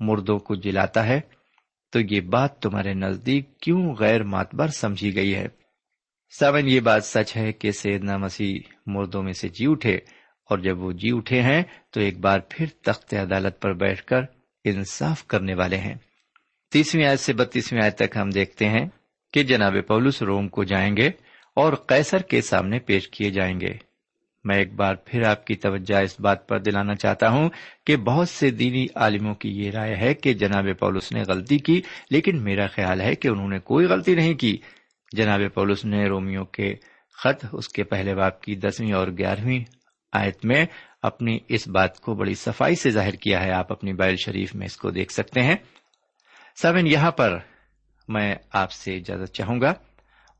مردوں 0.00 0.38
کو 0.38 0.54
جلاتا 0.54 1.06
ہے، 1.06 1.20
تو 1.92 2.00
یہ 2.00 2.20
بات 2.20 2.58
تمہارے 2.60 2.94
نزدیک 2.94 3.58
کیوں 3.58 3.94
غیر 3.94 4.22
ماتبر 4.24 4.68
سمجھی 4.68 5.14
گئی 5.16 5.34
ہے؟ 5.34 5.46
سون 6.32 6.68
یہ 6.68 6.80
بات 6.80 7.04
سچ 7.04 7.36
ہے 7.36 7.52
کہ 7.52 7.70
سیدنا 7.72 8.16
مسیح 8.16 8.58
مردوں 8.86 9.22
میں 9.22 9.32
سے 9.32 9.48
جی 9.48 9.66
اٹھے، 9.66 9.94
اور 10.50 10.58
جب 10.58 10.78
وہ 10.78 10.92
جی 10.92 11.10
اٹھے 11.12 11.40
ہیں، 11.42 11.62
تو 11.90 12.00
ایک 12.00 12.18
بار 12.18 12.40
پھر 12.48 12.66
تخت 12.82 13.14
عدالت 13.14 13.60
پر 13.60 13.72
بیٹھ 13.72 14.02
کر 14.04 14.22
انصاف 14.64 15.26
کرنے 15.26 15.54
والے 15.54 15.76
ہیں۔ 15.76 15.94
تیسویں 16.72 17.04
آیت 17.06 17.20
سے 17.20 17.32
بتیسویں 17.32 17.82
آیت 17.82 17.98
تک 17.98 18.16
ہم 18.16 18.30
دیکھتے 18.30 18.68
ہیں 18.68 18.86
کہ 19.32 19.42
جناب 19.42 19.74
پولس 19.88 20.22
روم 20.22 20.48
کو 20.48 20.64
جائیں 20.64 20.96
گے 20.96 21.08
اور 21.56 21.72
قیصر 21.86 22.22
کے 22.22 22.40
سامنے 22.40 22.78
پیش 22.78 23.08
کیے 23.08 23.30
جائیں 23.30 23.60
گے۔ 23.60 23.72
میں 24.44 24.56
ایک 24.56 24.72
بار 24.72 24.94
پھر 24.94 25.22
آپ 25.22 25.46
کی 25.46 25.54
توجہ 25.54 25.96
اس 25.96 26.20
بات 26.20 26.48
پر 26.48 26.58
دلانا 26.58 26.94
چاہتا 26.94 27.30
ہوں 27.30 27.48
کہ 27.86 27.96
بہت 27.96 28.28
سے 28.28 28.50
دینی 28.50 28.86
عالموں 28.94 29.34
کی 29.34 29.48
یہ 29.48 29.70
رائے 29.70 29.96
ہے 29.96 30.14
کہ 30.14 30.34
جناب 30.34 30.66
پولس 30.78 31.12
نے 31.12 31.22
غلطی 31.22 31.58
کی، 31.58 31.82
لیکن 32.10 32.44
میرا 32.44 32.66
خیال 32.66 33.00
ہے 33.00 33.14
کہ 33.14 33.28
انہوں 33.28 33.48
نے 33.48 33.58
کوئی 33.58 33.86
غلطی 33.86 34.14
نہیں 34.14 34.34
کی۔ 34.34 34.58
جناب 35.12 35.40
پولس 35.54 35.84
نے 35.84 36.06
رومیو 36.08 36.44
کے 36.44 36.74
خط، 37.22 37.46
اس 37.52 37.68
کے 37.68 37.84
پہلے 37.84 38.14
باپ 38.14 38.40
کی 38.40 38.54
دسویں 38.54 38.92
اور 38.92 39.08
گیارہویں 39.18 39.64
آیت 40.12 40.44
میں 40.44 40.66
اپنی 41.02 41.38
اس 41.48 41.68
بات 41.68 42.00
کو 42.00 42.14
بڑی 42.14 42.34
صفائی 42.34 42.74
سے 42.74 42.90
ظاہر 42.90 43.14
کیا 43.14 43.44
ہے۔ 43.44 43.50
آپ 43.50 43.72
اپنی 43.72 43.92
بائل 43.92 44.16
شریف 44.16 44.54
میں 44.54 44.66
اس 44.66 44.76
کو 44.76 44.90
دیکھ 44.90 45.12
سکتے 45.12 45.42
ہیں۔ 45.42 45.56
سیون 46.62 46.86
یہاں 46.86 47.10
پر 47.10 47.38
میں 48.08 48.34
آپ 48.52 48.72
سے 48.72 48.96
اجازت 48.96 49.32
چاہوں 49.32 49.60
گا 49.60 49.74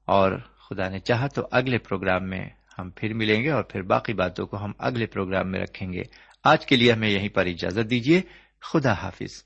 اور 0.05 0.33
خدا 0.39 0.89
نے 0.89 0.99
چاہا 0.99 1.27
تو 1.27 1.43
اگلے 1.51 1.79
پروگرام 1.79 2.31
میں 2.31 2.49
ہم 2.79 2.91
پھر 2.91 3.15
ملیں 3.15 3.43
گے 3.43 3.51
اور 3.51 3.63
پھر 3.63 3.83
باقی 3.83 4.13
باتوں 4.13 4.47
کو 4.47 4.65
ہم 4.65 4.73
اگلے 4.79 5.07
پروگرام 5.07 5.51
میں 5.51 5.61
رکھیں 5.61 5.93
گے۔ 5.93 6.03
آج 6.45 6.67
کے 6.67 6.77
لیے 6.77 6.93
ہمیں 6.93 7.09
یہیں 7.09 7.29
پر 7.29 7.47
اجازت 7.47 7.91
دیجیے۔ 7.91 8.21
خدا 8.63 8.93
حافظ۔ 8.93 9.45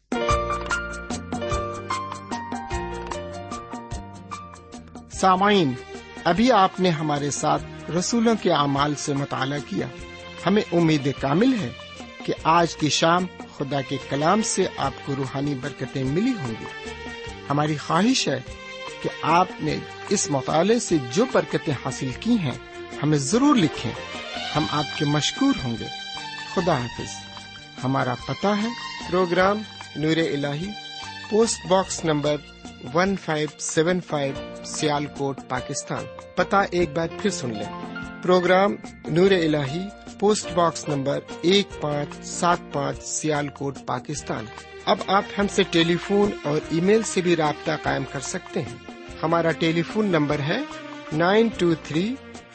سامعین، 5.13 5.73
ابھی 6.25 6.53
آپ 6.53 6.81
نے 6.81 6.91
ہمارے 6.91 7.31
ساتھ 7.31 7.91
رسولوں 7.91 8.35
کے 8.43 8.53
اعمال 8.53 8.95
سے 8.95 9.15
مطالعہ 9.15 9.59
کیا۔ 9.67 9.87
ہمیں 10.47 10.63
امید 10.73 11.09
کامل 11.21 11.55
ہے 11.61 11.69
کہ 12.25 12.33
آج 12.45 12.77
کی 12.77 12.89
شام 12.89 13.27
خدا 13.57 13.81
کے 13.81 13.97
کلام 14.09 14.43
سے 14.43 14.67
آپ 14.77 14.93
کو 15.05 15.17
روحانی 15.17 15.55
برکتیں 15.55 16.05
ملی 16.05 16.33
ہوں 16.41 16.55
گی۔ 16.61 16.65
ہماری 17.51 17.77
خواہش 17.77 18.29
ہے 18.29 18.41
کہ 19.03 19.09
آپ 19.23 19.49
نے 19.61 19.77
اس 20.09 20.31
مطالعے 20.31 20.79
سے 20.79 20.97
جو 21.13 21.25
برکتیں 21.33 21.75
حاصل 21.85 22.11
کی 22.21 22.39
ہیں 22.39 22.59
ہمیں 23.03 23.19
ضرور 23.19 23.57
لکھیں۔ 23.57 23.93
ہم 24.57 24.67
آپ 24.71 24.99
کے 24.99 25.05
مشکور 25.05 25.55
ہوں 25.65 25.77
گے۔ 25.81 25.87
خدا 26.55 26.79
حافظ۔ 26.79 27.11
ہمارا 27.85 28.15
پتا 28.29 28.63
ہے۔ 28.63 28.69
پروگرام 29.11 29.63
نور 29.97 30.17
ال 30.17 30.47
post 31.31 31.67
box 31.67 32.05
number 32.05 32.37
one 32.95 33.17
five 33.17 33.49
seven 33.59 34.01
five 34.01 34.35
Sialkot 35.07 35.39
Pakistan. 35.49 36.05
پتا 36.35 36.61
ایک 36.61 36.91
بار 36.97 37.09
پھر 37.23 37.31
سن 37.31 37.51
لیں۔ 37.51 37.97
پروگرام 38.23 38.75
نور 39.09 39.31
ال 39.31 39.57
پوسٹ 40.21 40.53
باکس 40.55 40.89
نمبر 40.89 41.19
ایک 41.43 41.69
پانچ 41.81 42.27
سات 42.27 42.59
پانچ 42.73 43.03
سیال 43.03 43.49
کوٹ 43.49 43.79
پاکستان۔ 43.87 44.45
اب 44.85 44.97
آپ 45.07 45.25
ہم 45.39 45.49
سے 45.49 45.63
ٹیلی 45.71 45.97
فون 45.97 46.31
اور 46.43 46.59
ای 46.71 46.81
میل 46.81 47.03
سے 47.03 47.21
بھی 47.21 47.37
رابطہ 47.37 47.71
قائم 47.83 48.05
کر 48.13 48.21
سکتے 48.21 48.63
ہیں۔ 48.63 48.77
ہمارا 49.23 49.51
ٹیلی 49.51 49.83
فون 49.83 50.07
نمبر 50.07 50.39
ہے 50.39 50.59
nine 51.13 51.49
two 51.59 51.75
three 51.75 52.15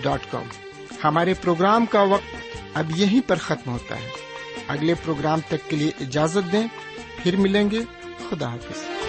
dot 0.00 0.20
com. 0.30 0.42
ہمارے 1.04 1.34
پروگرام 1.34 1.86
کا 1.86 2.02
وقت 2.02 2.58
اب 2.74 2.90
یہیں 2.96 3.20
پر 3.28 3.36
ختم 3.36 3.70
ہوتا 3.70 3.96
ہے۔ 3.96 4.08
اگلے 4.68 4.94
پروگرام 4.94 5.40
تک 5.48 5.70
کے 5.70 5.76
لیے 5.76 5.90
اجازت 6.00 6.52
دیں۔ 6.52 6.66
پھر 7.22 7.36
ملیں 7.36 7.70
گے۔ 7.70 7.80
خدا 8.30 8.50
حافظ۔ 8.50 9.01